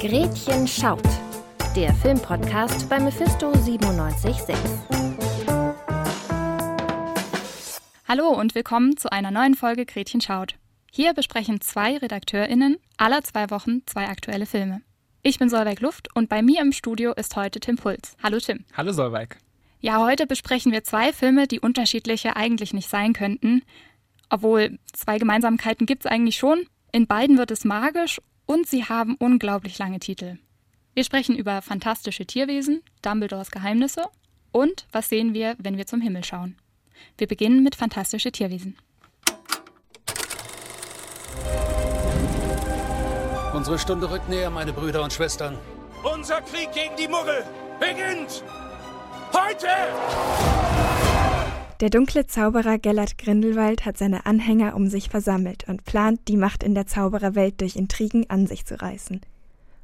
Gretchen 0.00 0.66
schaut. 0.66 1.02
Der 1.76 1.92
Filmpodcast 1.92 2.88
bei 2.88 2.98
Mephisto 2.98 3.50
976. 3.50 4.56
Hallo 8.08 8.28
und 8.28 8.54
willkommen 8.54 8.96
zu 8.96 9.12
einer 9.12 9.30
neuen 9.30 9.54
Folge 9.54 9.84
Gretchen 9.84 10.22
schaut. 10.22 10.54
Hier 10.90 11.12
besprechen 11.12 11.60
zwei 11.60 11.98
RedakteurInnen 11.98 12.78
aller 12.96 13.22
zwei 13.24 13.50
Wochen 13.50 13.82
zwei 13.84 14.08
aktuelle 14.08 14.46
Filme. 14.46 14.80
Ich 15.22 15.38
bin 15.38 15.50
Solveig 15.50 15.82
Luft 15.82 16.08
und 16.16 16.30
bei 16.30 16.40
mir 16.40 16.62
im 16.62 16.72
Studio 16.72 17.12
ist 17.12 17.36
heute 17.36 17.60
Tim 17.60 17.76
Puls. 17.76 18.16
Hallo 18.22 18.38
Tim. 18.38 18.64
Hallo 18.74 18.92
Solveig. 18.92 19.36
Ja, 19.80 19.98
heute 19.98 20.26
besprechen 20.26 20.72
wir 20.72 20.82
zwei 20.82 21.12
Filme, 21.12 21.46
die 21.46 21.60
unterschiedlicher 21.60 22.38
eigentlich 22.38 22.72
nicht 22.72 22.88
sein 22.88 23.12
könnten. 23.12 23.64
Obwohl, 24.30 24.78
zwei 24.94 25.18
Gemeinsamkeiten 25.18 25.84
gibt 25.84 26.06
es 26.06 26.10
eigentlich 26.10 26.38
schon. 26.38 26.64
In 26.90 27.06
beiden 27.06 27.36
wird 27.36 27.50
es 27.50 27.66
magisch 27.66 28.18
und 28.50 28.66
sie 28.66 28.84
haben 28.84 29.14
unglaublich 29.14 29.78
lange 29.78 30.00
Titel. 30.00 30.36
Wir 30.92 31.04
sprechen 31.04 31.36
über 31.36 31.62
fantastische 31.62 32.26
Tierwesen, 32.26 32.82
Dumbledores 33.00 33.52
Geheimnisse 33.52 34.06
und 34.50 34.88
was 34.90 35.08
sehen 35.08 35.34
wir, 35.34 35.54
wenn 35.58 35.76
wir 35.76 35.86
zum 35.86 36.00
Himmel 36.00 36.24
schauen. 36.24 36.56
Wir 37.16 37.28
beginnen 37.28 37.62
mit 37.62 37.76
fantastische 37.76 38.32
Tierwesen. 38.32 38.76
Unsere 43.54 43.78
Stunde 43.78 44.10
rückt 44.10 44.28
näher, 44.28 44.50
meine 44.50 44.72
Brüder 44.72 45.04
und 45.04 45.12
Schwestern. 45.12 45.56
Unser 46.02 46.40
Krieg 46.42 46.72
gegen 46.72 46.96
die 46.96 47.06
Muggel 47.06 47.44
beginnt 47.78 48.42
heute! 49.32 51.09
Der 51.80 51.88
dunkle 51.88 52.26
Zauberer 52.26 52.76
Gellert 52.76 53.16
Grindelwald 53.16 53.86
hat 53.86 53.96
seine 53.96 54.26
Anhänger 54.26 54.76
um 54.76 54.88
sich 54.88 55.08
versammelt 55.08 55.66
und 55.66 55.86
plant, 55.86 56.20
die 56.28 56.36
Macht 56.36 56.62
in 56.62 56.74
der 56.74 56.86
Zaubererwelt 56.86 57.58
durch 57.62 57.74
Intrigen 57.74 58.28
an 58.28 58.46
sich 58.46 58.66
zu 58.66 58.78
reißen. 58.78 59.22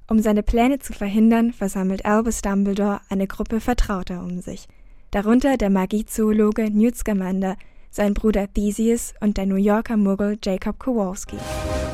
Um 0.07 0.21
seine 0.21 0.43
Pläne 0.43 0.79
zu 0.79 0.93
verhindern, 0.93 1.55
versammelt 1.55 2.05
Albus 2.05 2.43
Dumbledore 2.43 3.01
eine 3.09 3.27
Gruppe 3.27 3.61
Vertrauter 3.61 4.21
um 4.23 4.43
sich, 4.43 4.69
darunter 5.11 5.57
der 5.57 5.71
Magiezoologe 5.71 6.71
Newt 6.71 6.97
Scamander, 6.97 7.57
sein 7.91 8.13
Bruder 8.13 8.47
Theseus 8.53 9.15
und 9.21 9.39
der 9.39 9.47
New 9.47 9.57
Yorker 9.57 9.97
Muggel 9.97 10.37
Jacob 10.45 10.79
Kowalski. 10.79 11.39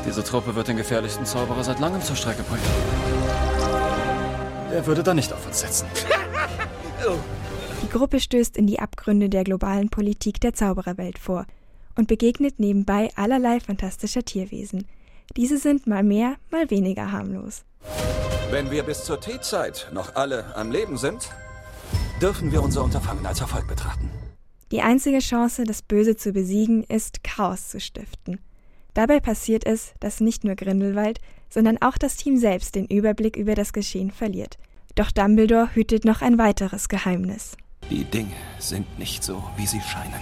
Diese 0.05 0.21
Truppe 0.21 0.53
wird 0.53 0.67
den 0.67 0.75
gefährlichsten 0.75 1.25
Zauberer 1.25 1.63
seit 1.63 1.79
langem 1.79 2.01
zur 2.01 2.17
Strecke 2.17 2.43
bringen. 2.43 2.61
Er 4.69 4.85
würde 4.85 5.01
da 5.01 5.13
nicht 5.13 5.31
auf 5.31 5.47
uns 5.47 5.61
setzen. 5.61 5.87
Die 7.83 7.89
Gruppe 7.89 8.19
stößt 8.19 8.57
in 8.57 8.65
die 8.65 8.79
Abgründe 8.79 9.29
der 9.29 9.43
globalen 9.43 9.89
Politik 9.89 10.39
der 10.39 10.53
Zaubererwelt 10.53 11.19
vor 11.19 11.45
und 11.95 12.07
begegnet 12.07 12.59
nebenbei 12.59 13.09
allerlei 13.15 13.59
fantastischer 13.59 14.23
Tierwesen. 14.23 14.87
Diese 15.35 15.57
sind 15.57 15.85
mal 15.85 16.01
mehr, 16.01 16.37
mal 16.49 16.69
weniger 16.71 17.11
harmlos. 17.11 17.65
Wenn 18.49 18.71
wir 18.71 18.83
bis 18.83 19.03
zur 19.03 19.19
Teezeit 19.19 19.89
noch 19.93 20.15
alle 20.15 20.55
am 20.55 20.71
Leben 20.71 20.97
sind, 20.97 21.29
dürfen 22.21 22.51
wir 22.51 22.63
unser 22.63 22.83
Unterfangen 22.83 23.25
als 23.25 23.41
Erfolg 23.41 23.67
betrachten. 23.67 24.09
Die 24.71 24.81
einzige 24.81 25.19
Chance, 25.19 25.65
das 25.65 25.81
Böse 25.81 26.15
zu 26.15 26.31
besiegen, 26.31 26.83
ist 26.83 27.23
Chaos 27.23 27.67
zu 27.67 27.79
stiften. 27.79 28.39
Dabei 28.93 29.19
passiert 29.19 29.65
es, 29.65 29.93
dass 29.99 30.21
nicht 30.21 30.43
nur 30.43 30.55
Grindelwald, 30.55 31.19
sondern 31.49 31.81
auch 31.81 31.97
das 31.97 32.15
Team 32.15 32.37
selbst 32.37 32.75
den 32.75 32.85
Überblick 32.85 33.35
über 33.35 33.55
das 33.55 33.73
Geschehen 33.73 34.09
verliert. 34.09 34.57
Doch 34.95 35.11
Dumbledore 35.11 35.75
hütet 35.75 36.05
noch 36.05 36.21
ein 36.21 36.37
weiteres 36.37 36.87
Geheimnis. 36.87 37.57
Die 37.89 38.03
Dinge 38.05 38.35
sind 38.59 38.97
nicht 38.97 39.23
so, 39.23 39.43
wie 39.57 39.67
sie 39.67 39.81
scheinen. 39.81 40.21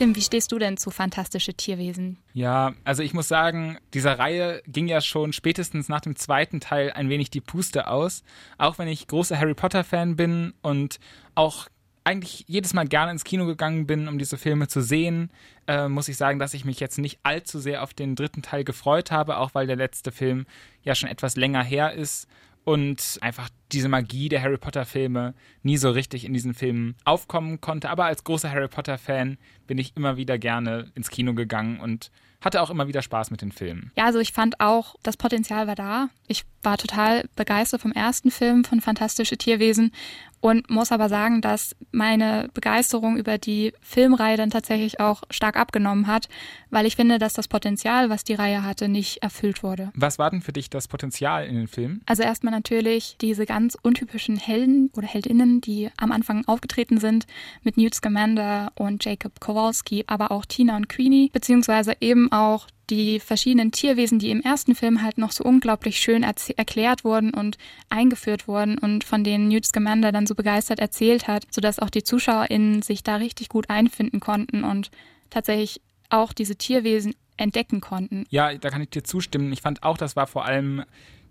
Tim, 0.00 0.16
wie 0.16 0.22
stehst 0.22 0.50
du 0.50 0.58
denn 0.58 0.78
zu 0.78 0.90
fantastische 0.90 1.52
Tierwesen? 1.52 2.16
Ja, 2.32 2.72
also 2.84 3.02
ich 3.02 3.12
muss 3.12 3.28
sagen, 3.28 3.76
dieser 3.92 4.18
Reihe 4.18 4.62
ging 4.66 4.88
ja 4.88 5.02
schon 5.02 5.34
spätestens 5.34 5.90
nach 5.90 6.00
dem 6.00 6.16
zweiten 6.16 6.58
Teil 6.58 6.90
ein 6.92 7.10
wenig 7.10 7.28
die 7.28 7.42
Puste 7.42 7.86
aus. 7.86 8.22
Auch 8.56 8.78
wenn 8.78 8.88
ich 8.88 9.08
großer 9.08 9.38
Harry 9.38 9.52
Potter-Fan 9.52 10.16
bin 10.16 10.54
und 10.62 11.00
auch 11.34 11.68
eigentlich 12.04 12.44
jedes 12.46 12.72
Mal 12.74 12.86
gerne 12.88 13.12
ins 13.12 13.24
Kino 13.24 13.46
gegangen 13.46 13.86
bin, 13.86 14.08
um 14.08 14.18
diese 14.18 14.38
Filme 14.38 14.68
zu 14.68 14.80
sehen, 14.80 15.30
äh, 15.66 15.88
muss 15.88 16.08
ich 16.08 16.16
sagen, 16.16 16.38
dass 16.38 16.54
ich 16.54 16.64
mich 16.64 16.80
jetzt 16.80 16.98
nicht 16.98 17.20
allzu 17.22 17.58
sehr 17.58 17.82
auf 17.82 17.94
den 17.94 18.16
dritten 18.16 18.42
Teil 18.42 18.64
gefreut 18.64 19.10
habe, 19.10 19.36
auch 19.36 19.54
weil 19.54 19.66
der 19.66 19.76
letzte 19.76 20.12
Film 20.12 20.46
ja 20.82 20.94
schon 20.94 21.08
etwas 21.08 21.36
länger 21.36 21.62
her 21.62 21.92
ist 21.92 22.26
und 22.64 23.18
einfach 23.20 23.48
diese 23.72 23.88
Magie 23.88 24.28
der 24.28 24.42
Harry 24.42 24.58
Potter-Filme 24.58 25.34
nie 25.62 25.76
so 25.76 25.90
richtig 25.90 26.24
in 26.24 26.32
diesen 26.32 26.54
Filmen 26.54 26.94
aufkommen 27.04 27.60
konnte. 27.60 27.88
Aber 27.90 28.04
als 28.04 28.24
großer 28.24 28.50
Harry 28.50 28.68
Potter-Fan 28.68 29.38
bin 29.66 29.78
ich 29.78 29.96
immer 29.96 30.16
wieder 30.16 30.38
gerne 30.38 30.90
ins 30.94 31.10
Kino 31.10 31.34
gegangen 31.34 31.80
und 31.80 32.10
hatte 32.40 32.62
auch 32.62 32.70
immer 32.70 32.88
wieder 32.88 33.02
Spaß 33.02 33.30
mit 33.30 33.42
den 33.42 33.52
Filmen. 33.52 33.92
Ja, 33.96 34.06
also 34.06 34.18
ich 34.18 34.32
fand 34.32 34.60
auch, 34.60 34.96
das 35.02 35.16
Potenzial 35.16 35.66
war 35.66 35.74
da. 35.74 36.08
Ich 36.26 36.44
war 36.62 36.78
total 36.78 37.28
begeistert 37.36 37.80
vom 37.80 37.92
ersten 37.92 38.30
Film 38.30 38.64
von 38.64 38.80
Fantastische 38.80 39.36
Tierwesen 39.36 39.92
und 40.40 40.70
muss 40.70 40.90
aber 40.90 41.08
sagen, 41.08 41.42
dass 41.42 41.76
meine 41.92 42.48
Begeisterung 42.54 43.16
über 43.16 43.36
die 43.38 43.72
Filmreihe 43.82 44.36
dann 44.36 44.50
tatsächlich 44.50 44.98
auch 45.00 45.22
stark 45.30 45.56
abgenommen 45.56 46.06
hat, 46.06 46.28
weil 46.70 46.86
ich 46.86 46.96
finde, 46.96 47.18
dass 47.18 47.34
das 47.34 47.46
Potenzial, 47.46 48.08
was 48.08 48.24
die 48.24 48.34
Reihe 48.34 48.64
hatte, 48.64 48.88
nicht 48.88 49.22
erfüllt 49.22 49.62
wurde. 49.62 49.90
Was 49.94 50.18
war 50.18 50.30
denn 50.30 50.40
für 50.40 50.52
dich 50.52 50.70
das 50.70 50.88
Potenzial 50.88 51.46
in 51.46 51.56
den 51.56 51.68
Filmen? 51.68 52.00
Also 52.06 52.22
erstmal 52.22 52.52
natürlich 52.52 53.16
diese 53.20 53.44
ganz 53.44 53.76
untypischen 53.82 54.36
Helden 54.36 54.90
oder 54.96 55.06
Heldinnen, 55.06 55.60
die 55.60 55.90
am 55.98 56.10
Anfang 56.10 56.46
aufgetreten 56.46 56.98
sind 56.98 57.26
mit 57.62 57.76
Newt 57.76 57.94
Scamander 57.94 58.72
und 58.76 59.04
Jacob 59.04 59.40
Kowalski, 59.40 60.04
aber 60.06 60.30
auch 60.30 60.46
Tina 60.46 60.76
und 60.76 60.88
Queenie, 60.88 61.30
beziehungsweise 61.32 61.94
eben 62.00 62.29
auch 62.32 62.66
die 62.90 63.20
verschiedenen 63.20 63.70
Tierwesen, 63.70 64.18
die 64.18 64.30
im 64.30 64.42
ersten 64.42 64.74
Film 64.74 65.02
halt 65.02 65.16
noch 65.16 65.30
so 65.30 65.44
unglaublich 65.44 66.00
schön 66.00 66.22
erklärt 66.22 67.04
wurden 67.04 67.32
und 67.32 67.56
eingeführt 67.88 68.48
wurden 68.48 68.78
und 68.78 69.04
von 69.04 69.22
denen 69.22 69.48
Newt 69.48 69.64
Scamander 69.64 70.10
dann 70.12 70.26
so 70.26 70.34
begeistert 70.34 70.80
erzählt 70.80 71.28
hat, 71.28 71.46
sodass 71.50 71.78
auch 71.78 71.90
die 71.90 72.02
ZuschauerInnen 72.02 72.82
sich 72.82 73.02
da 73.02 73.16
richtig 73.16 73.48
gut 73.48 73.70
einfinden 73.70 74.18
konnten 74.18 74.64
und 74.64 74.90
tatsächlich 75.30 75.80
auch 76.08 76.32
diese 76.32 76.56
Tierwesen 76.56 77.14
entdecken 77.36 77.80
konnten. 77.80 78.26
Ja, 78.30 78.52
da 78.54 78.70
kann 78.70 78.82
ich 78.82 78.90
dir 78.90 79.04
zustimmen. 79.04 79.52
Ich 79.52 79.62
fand 79.62 79.82
auch, 79.82 79.96
das 79.96 80.16
war 80.16 80.26
vor 80.26 80.44
allem 80.44 80.84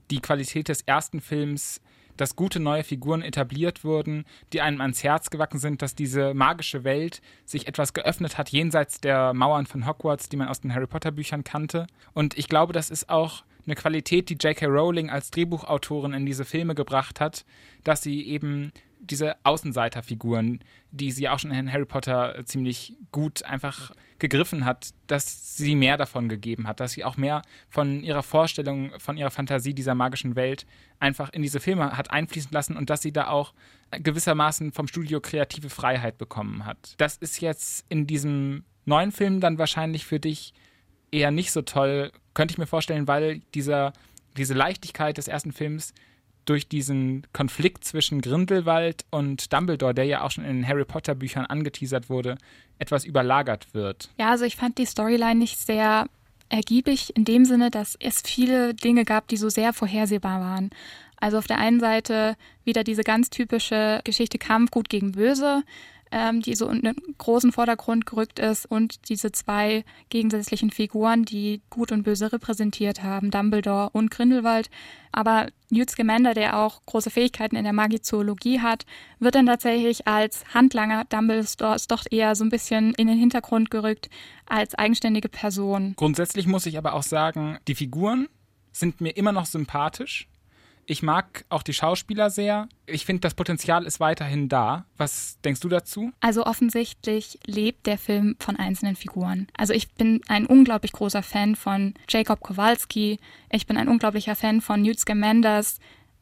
die 0.10 0.22
Qualität 0.22 0.70
des 0.70 0.82
ersten 0.82 1.22
Films 1.22 1.82
dass 2.20 2.36
gute 2.36 2.60
neue 2.60 2.84
Figuren 2.84 3.22
etabliert 3.22 3.84
wurden, 3.84 4.26
die 4.54 4.62
einem 4.62 4.82
ans 4.82 5.04
Herz 5.04 5.30
gewachsen 5.30 5.60
sind, 5.60 5.82
dass 5.82 5.96
diese 5.96 6.34
magische 6.34 6.84
Welt 6.84 7.22
sich 7.46 7.68
etwas 7.68 7.94
geöffnet 7.94 8.38
hat 8.38 8.50
jenseits 8.50 9.00
der 9.00 9.34
Mauern 9.34 9.66
von 9.66 9.88
Hogwarts, 9.88 10.30
die 10.30 10.38
man 10.38 10.48
aus 10.48 10.62
den 10.62 10.74
Harry 10.74 10.88
Potter 10.88 11.12
Büchern 11.12 11.44
kannte. 11.44 11.88
Und 12.14 12.38
ich 12.38 12.50
glaube, 12.50 12.74
das 12.74 12.90
ist 12.90 13.10
auch 13.10 13.44
eine 13.70 13.76
Qualität, 13.76 14.30
die 14.30 14.34
J.K. 14.34 14.66
Rowling 14.66 15.10
als 15.10 15.32
Drehbuchautorin 15.32 16.14
in 16.14 16.26
diese 16.26 16.46
Filme 16.46 16.76
gebracht 16.76 17.20
hat, 17.20 17.46
dass 17.84 18.02
sie 18.02 18.24
eben 18.28 18.72
diese 19.00 19.36
Außenseiterfiguren, 19.44 20.60
die 20.92 21.12
sie 21.12 21.30
auch 21.30 21.40
schon 21.40 21.52
in 21.52 21.72
Harry 21.72 21.86
Potter 21.86 22.44
ziemlich 22.46 22.98
gut 23.12 23.44
einfach 23.44 23.92
gegriffen 24.18 24.66
hat, 24.66 24.90
dass 25.08 25.56
sie 25.56 25.76
mehr 25.76 25.96
davon 25.96 26.28
gegeben 26.28 26.68
hat, 26.68 26.82
dass 26.82 26.92
sie 26.92 27.06
auch 27.06 27.16
mehr 27.16 27.42
von 27.70 28.04
ihrer 28.04 28.24
Vorstellung, 28.24 28.92
von 29.00 29.16
ihrer 29.16 29.32
Fantasie 29.32 29.74
dieser 29.74 29.96
magischen 29.96 30.36
Welt 30.36 30.66
einfach 31.00 31.30
in 31.32 31.42
diese 31.42 31.62
Filme 31.62 31.96
hat 31.96 32.12
einfließen 32.12 32.52
lassen 32.52 32.76
und 32.76 32.90
dass 32.90 33.02
sie 33.02 33.14
da 33.14 33.30
auch 33.30 33.54
gewissermaßen 33.92 34.74
vom 34.74 34.88
Studio 34.88 35.22
kreative 35.22 35.70
Freiheit 35.70 36.18
bekommen 36.18 36.66
hat. 36.66 36.96
Das 36.98 37.16
ist 37.16 37.40
jetzt 37.40 37.86
in 37.88 38.06
diesem 38.06 38.66
neuen 38.86 39.14
Film 39.14 39.40
dann 39.40 39.58
wahrscheinlich 39.58 40.06
für 40.06 40.20
dich 40.20 40.54
eher 41.12 41.32
nicht 41.32 41.52
so 41.52 41.62
toll, 41.62 42.12
könnte 42.40 42.54
ich 42.54 42.58
mir 42.58 42.68
vorstellen, 42.68 43.06
weil 43.06 43.42
dieser, 43.54 43.92
diese 44.38 44.54
Leichtigkeit 44.54 45.18
des 45.18 45.28
ersten 45.28 45.52
Films 45.52 45.94
durch 46.46 46.70
diesen 46.70 47.28
Konflikt 47.34 47.84
zwischen 47.84 48.22
Grindelwald 48.22 49.04
und 49.10 49.52
Dumbledore, 49.52 49.94
der 49.94 50.06
ja 50.06 50.22
auch 50.22 50.32
schon 50.32 50.46
in 50.46 50.56
den 50.56 50.66
Harry 50.66 50.86
Potter 50.86 51.16
Büchern 51.16 51.46
angeteasert 51.46 52.10
wurde, 52.10 52.38
etwas 52.78 53.04
überlagert 53.04 53.74
wird. 53.74 54.10
Ja, 54.18 54.30
also 54.30 54.46
ich 54.46 54.56
fand 54.56 54.78
die 54.78 54.86
Storyline 54.86 55.36
nicht 55.36 55.60
sehr 55.60 56.06
ergiebig 56.48 57.14
in 57.18 57.26
dem 57.26 57.44
Sinne, 57.44 57.72
dass 57.72 57.98
es 58.00 58.22
viele 58.22 58.74
Dinge 58.74 59.04
gab, 59.04 59.28
die 59.28 59.36
so 59.36 59.50
sehr 59.50 59.74
vorhersehbar 59.74 60.40
waren. 60.40 60.70
Also 61.18 61.40
auf 61.40 61.48
der 61.48 61.58
einen 61.58 61.82
Seite 61.82 62.38
wieder 62.64 62.86
diese 62.86 63.04
ganz 63.04 63.30
typische 63.30 64.00
Geschichte 64.06 64.38
Kampf 64.38 64.72
gut 64.72 64.88
gegen 64.88 65.12
böse, 65.12 65.64
ähm, 66.12 66.42
die 66.42 66.56
so 66.56 66.68
in 66.70 66.82
den 66.82 66.96
großen 67.18 67.52
Vordergrund 67.52 68.06
gerückt 68.06 68.40
ist 68.40 68.66
und 68.66 69.10
diese 69.10 69.32
zwei 69.32 69.84
gegensätzlichen 70.10 70.72
Figuren, 70.72 71.26
die 71.26 71.62
Gut 71.70 71.92
und 71.92 72.04
Böse 72.04 72.32
repräsentiert 72.32 73.04
haben, 73.04 73.32
Dumbledore 73.32 73.90
und 73.92 74.12
Grindelwald. 74.12 74.70
Aber 75.12 75.48
Newt 75.70 75.90
Scamander, 75.90 76.34
der 76.34 76.58
auch 76.58 76.82
große 76.86 77.10
Fähigkeiten 77.10 77.56
in 77.56 77.64
der 77.64 77.74
Magizoologie 77.74 78.60
hat, 78.60 78.86
wird 79.20 79.36
dann 79.36 79.46
tatsächlich 79.46 80.08
als 80.08 80.44
Handlanger 80.54 81.06
Dumbledores 81.06 81.88
doch 81.88 82.06
eher 82.10 82.36
so 82.36 82.44
ein 82.44 82.50
bisschen 82.50 82.94
in 82.96 83.08
den 83.08 83.18
Hintergrund 83.18 83.70
gerückt 83.72 84.10
als 84.46 84.76
eigenständige 84.76 85.30
Person. 85.30 85.94
Grundsätzlich 85.96 86.48
muss 86.48 86.66
ich 86.66 86.78
aber 86.78 86.94
auch 86.94 87.04
sagen, 87.04 87.58
die 87.68 87.76
Figuren 87.76 88.28
sind 88.72 89.02
mir 89.02 89.12
immer 89.12 89.32
noch 89.32 89.46
sympathisch 89.46 90.28
Ich 90.90 91.04
mag 91.04 91.46
auch 91.50 91.62
die 91.62 91.76
Schauspieler 91.76 92.32
sehr. 92.32 92.68
Ich 92.88 93.06
finde, 93.06 93.20
das 93.20 93.36
Potenzial 93.36 93.86
ist 93.86 94.00
weiterhin 94.00 94.50
da. 94.50 94.86
Was 94.98 95.40
denkst 95.42 95.60
du 95.60 95.70
dazu? 95.70 96.12
Also 96.20 96.48
offensichtlich 96.48 97.38
lebt 97.46 97.86
der 97.86 98.00
Film 98.00 98.36
von 98.40 98.56
einzelnen 98.56 98.96
Figuren. 98.96 99.46
Also 99.56 99.72
ich 99.74 99.94
bin 99.94 100.22
ein 100.28 100.48
unglaublich 100.48 100.92
großer 100.92 101.22
Fan 101.22 101.56
von 101.56 101.94
Jacob 102.10 102.40
Kowalski. 102.40 103.20
Ich 103.52 103.68
bin 103.68 103.78
ein 103.78 103.88
unglaublicher 103.88 104.36
Fan 104.36 104.62
von 104.62 104.82
Newt 104.82 105.00
Scamanders 105.00 105.78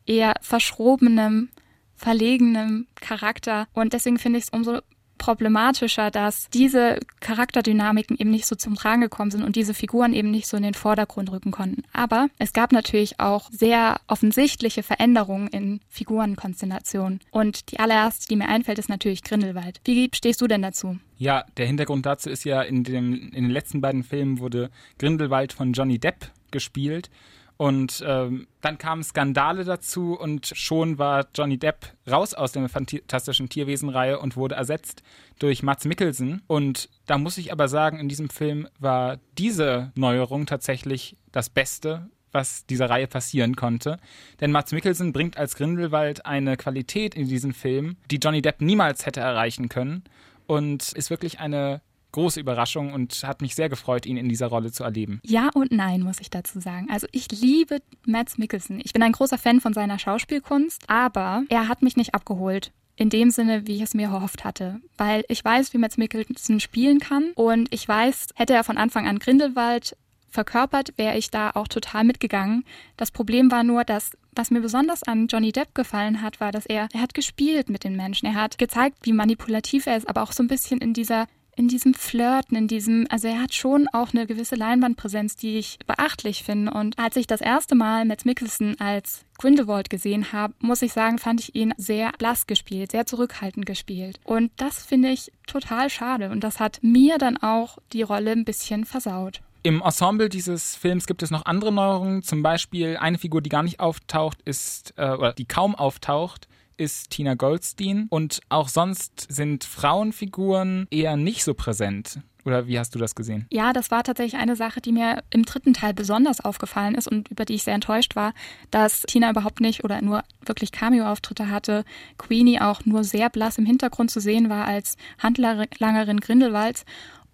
eher 0.06 0.34
verschrobenem, 0.42 1.48
verlegenem 1.96 2.88
Charakter. 2.96 3.70
Und 3.72 3.94
deswegen 3.94 4.20
finde 4.20 4.40
ich 4.40 4.46
es 4.46 4.50
umso 4.50 4.82
problematischer, 5.18 6.12
dass 6.12 6.50
diese 6.50 7.00
Charakterdynamiken 7.20 8.18
eben 8.18 8.32
nicht 8.32 8.46
so 8.46 8.56
zum 8.56 8.76
Tragen 8.76 9.02
gekommen 9.02 9.32
sind 9.32 9.44
und 9.44 9.56
diese 9.56 9.74
Figuren 9.74 10.14
eben 10.14 10.32
nicht 10.32 10.48
so 10.48 10.58
in 10.58 10.64
den 10.64 10.74
Vordergrund 10.74 11.32
rücken 11.32 11.52
konnten. 11.52 11.84
Aber 11.94 12.28
es 12.40 12.54
gab 12.54 12.72
natürlich 12.72 13.20
auch 13.20 13.50
sehr 13.52 14.00
offensichtliche 14.08 14.84
Veränderungen 14.84 15.48
in 15.48 15.80
Figurenkonstellationen. 15.90 17.20
Und 17.32 17.72
die 17.72 17.80
allererste, 17.80 18.28
die 18.28 18.36
mir 18.36 18.50
einfällt, 18.50 18.80
ist 18.80 18.90
natürlich 18.90 19.24
Grindelwald. 19.24 19.82
Wie 19.86 20.10
stehst 20.14 20.42
du 20.42 20.48
denn 20.48 20.62
dazu? 20.62 20.98
Ja, 21.18 21.46
der 21.58 21.66
Hintergrund 21.66 22.06
dazu 22.06 22.30
ist 22.30 22.44
ja, 22.44 22.62
in, 22.62 22.84
dem, 22.84 23.14
in 23.34 23.44
den 23.44 23.50
letzten 23.50 23.82
beiden 23.82 24.04
Filmen 24.04 24.40
wurde 24.40 24.70
Grindelwald 25.00 25.54
von 25.54 25.74
Johnny 25.74 26.00
Depp 26.00 26.32
gespielt. 26.52 27.10
Und 27.58 28.04
ähm, 28.06 28.48
dann 28.62 28.78
kamen 28.78 29.04
Skandale 29.04 29.64
dazu 29.64 30.14
und 30.14 30.52
schon 30.56 31.00
war 31.00 31.28
Johnny 31.34 31.58
Depp 31.58 31.88
raus 32.10 32.36
aus 32.36 32.52
der 32.52 32.70
fantastischen 32.70 33.50
Tierwesenreihe 33.50 34.20
und 34.20 34.38
wurde 34.38 34.56
ersetzt 34.56 35.02
durch 35.40 35.64
Mats 35.64 35.86
Mikkelsen. 35.86 36.44
Und 36.46 36.90
da 37.08 37.18
muss 37.18 37.40
ich 37.40 37.52
aber 37.52 37.68
sagen, 37.68 38.00
in 38.00 38.10
diesem 38.10 38.30
Film 38.30 38.68
war 38.80 39.18
diese 39.40 39.92
Neuerung 39.96 40.46
tatsächlich 40.46 41.18
das 41.32 41.50
Beste, 41.50 42.08
was 42.32 42.68
dieser 42.68 42.92
Reihe 42.92 43.08
passieren 43.08 43.56
konnte. 43.56 43.98
Denn 44.40 44.52
Mats 44.52 44.72
Mikkelsen 44.72 45.12
bringt 45.12 45.38
als 45.38 45.56
Grindelwald 45.56 46.28
eine 46.28 46.58
Qualität 46.58 47.16
in 47.16 47.28
diesen 47.28 47.54
Film, 47.54 47.98
die 48.12 48.18
Johnny 48.18 48.44
Depp 48.44 48.62
niemals 48.62 49.08
hätte 49.08 49.22
erreichen 49.22 49.68
können. 49.68 50.04
Und 50.46 50.94
ist 50.94 51.10
wirklich 51.10 51.40
eine 51.40 51.82
große 52.18 52.40
Überraschung 52.40 52.94
und 52.94 53.24
hat 53.24 53.42
mich 53.42 53.54
sehr 53.54 53.70
gefreut, 53.70 54.08
ihn 54.08 54.18
in 54.18 54.28
dieser 54.28 54.48
Rolle 54.48 54.72
zu 54.72 54.84
erleben. 54.84 55.22
Ja 55.24 55.50
und 55.54 55.72
nein, 55.72 56.02
muss 56.02 56.20
ich 56.20 56.32
dazu 56.32 56.60
sagen. 56.60 56.88
Also 56.90 57.06
ich 57.12 57.28
liebe 57.32 57.80
Mads 58.08 58.40
Mikkelsen. 58.40 58.82
Ich 58.84 58.92
bin 58.92 59.04
ein 59.04 59.12
großer 59.12 59.38
Fan 59.38 59.62
von 59.62 59.74
seiner 59.74 60.00
Schauspielkunst, 60.00 60.84
aber 60.88 61.44
er 61.50 61.68
hat 61.68 61.84
mich 61.84 61.96
nicht 61.96 62.16
abgeholt 62.16 62.72
in 62.96 63.12
dem 63.12 63.30
Sinne, 63.30 63.68
wie 63.68 63.76
ich 63.76 63.84
es 63.84 63.94
mir 63.94 64.08
erhofft 64.08 64.44
hatte. 64.44 64.82
Weil 64.98 65.26
ich 65.30 65.46
weiß, 65.46 65.76
wie 65.76 65.78
Mads 65.78 65.98
Mikkelsen 65.98 66.60
spielen 66.60 67.00
kann 67.00 67.34
und 67.36 67.72
ich 67.72 67.88
weiß, 67.88 68.30
hätte 68.34 68.56
er 68.56 68.64
von 68.64 68.78
Anfang 68.78 69.08
an 69.08 69.20
Grindelwald 69.20 69.96
verkörpert, 70.30 70.94
wäre 70.98 71.18
ich 71.18 71.30
da 71.30 71.52
auch 71.52 71.68
total 71.68 72.04
mitgegangen. 72.04 72.64
Das 72.98 73.12
Problem 73.12 73.52
war 73.52 73.64
nur, 73.64 73.84
dass 73.84 74.18
was 74.34 74.50
mir 74.50 74.62
besonders 74.62 75.04
an 75.04 75.28
Johnny 75.28 75.52
Depp 75.52 75.76
gefallen 75.76 76.22
hat, 76.22 76.40
war, 76.40 76.52
dass 76.52 76.66
er, 76.66 76.88
er 76.94 77.02
hat 77.02 77.14
gespielt 77.14 77.70
mit 77.70 77.84
den 77.84 77.96
Menschen. 77.96 78.26
Er 78.26 78.36
hat 78.36 78.58
gezeigt, 78.58 78.98
wie 79.04 79.14
manipulativ 79.14 79.86
er 79.86 79.98
ist, 79.98 80.10
aber 80.10 80.24
auch 80.24 80.32
so 80.32 80.44
ein 80.44 80.48
bisschen 80.48 80.80
in 80.80 80.94
dieser 80.94 81.28
in 81.58 81.68
diesem 81.68 81.96
Flirten, 81.96 82.56
in 82.56 82.68
diesem, 82.68 83.08
also 83.10 83.28
er 83.28 83.42
hat 83.42 83.54
schon 83.54 83.88
auch 83.92 84.14
eine 84.14 84.28
gewisse 84.28 84.56
Leinwandpräsenz, 84.56 85.36
die 85.36 85.58
ich 85.58 85.80
beachtlich 85.88 86.44
finde. 86.44 86.72
Und 86.72 86.98
als 87.00 87.16
ich 87.16 87.26
das 87.26 87.42
erste 87.42 87.74
Mal 87.74 88.06
Matt 88.06 88.26
Mickelson 88.26 88.76
als 88.80 89.26
Grindelwald 89.40 89.90
gesehen 89.90 90.32
habe, 90.32 90.54
muss 90.60 90.84
ich 90.84 90.94
sagen, 90.94 91.18
fand 91.18 91.42
ich 91.42 91.56
ihn 91.56 91.74
sehr 91.78 92.12
blass 92.20 92.46
gespielt, 92.46 92.92
sehr 92.92 93.08
zurückhaltend 93.08 93.66
gespielt. 93.66 94.20
Und 94.24 94.52
das 94.58 94.86
finde 94.86 95.10
ich 95.10 95.32
total 95.48 95.90
schade. 95.90 96.30
Und 96.30 96.44
das 96.44 96.60
hat 96.60 96.80
mir 96.84 97.18
dann 97.18 97.38
auch 97.38 97.80
die 97.92 98.04
Rolle 98.04 98.32
ein 98.32 98.46
bisschen 98.46 98.86
versaut. 98.86 99.42
Im 99.64 99.82
Ensemble 99.82 100.30
dieses 100.30 100.76
Films 100.76 101.08
gibt 101.08 101.24
es 101.24 101.32
noch 101.32 101.46
andere 101.46 101.72
Neuerungen. 101.72 102.22
Zum 102.22 102.44
Beispiel 102.44 102.98
eine 102.98 103.18
Figur, 103.18 103.42
die 103.42 103.50
gar 103.50 103.64
nicht 103.64 103.80
auftaucht, 103.80 104.42
ist, 104.46 104.94
äh, 104.98 105.10
oder 105.10 105.34
die 105.34 105.46
kaum 105.46 105.74
auftaucht, 105.74 106.48
ist 106.78 107.10
Tina 107.10 107.34
Goldstein 107.34 108.08
und 108.10 108.40
auch 108.50 108.70
sonst 108.70 109.28
sind 109.30 109.64
Frauenfiguren 109.64 110.88
eher 110.90 111.18
nicht 111.18 111.44
so 111.44 111.54
präsent. 111.54 112.22
Oder 112.48 112.66
wie 112.66 112.80
hast 112.80 112.96
du 112.96 113.00
das 113.00 113.14
gesehen? 113.14 113.46
Ja, 113.52 113.74
das 113.74 113.92
war 113.92 114.04
tatsächlich 114.04 114.40
eine 114.40 114.56
Sache, 114.56 114.80
die 114.80 114.94
mir 114.94 115.22
im 115.32 115.44
dritten 115.44 115.74
Teil 115.74 115.94
besonders 115.94 116.40
aufgefallen 116.40 116.96
ist 116.96 117.08
und 117.08 117.28
über 117.28 117.44
die 117.44 117.56
ich 117.56 117.64
sehr 117.64 117.74
enttäuscht 117.74 118.16
war, 118.16 118.34
dass 118.72 119.02
Tina 119.02 119.30
überhaupt 119.30 119.60
nicht 119.60 119.84
oder 119.84 120.02
nur 120.02 120.24
wirklich 120.46 120.72
Cameo-Auftritte 120.72 121.50
hatte. 121.50 121.84
Queenie 122.18 122.62
auch 122.62 122.86
nur 122.86 123.04
sehr 123.04 123.30
blass 123.30 123.58
im 123.58 123.66
Hintergrund 123.66 124.12
zu 124.12 124.22
sehen 124.22 124.50
war 124.50 124.66
als 124.66 124.96
Handlangerin 125.20 126.22
Grindelwalds. 126.22 126.86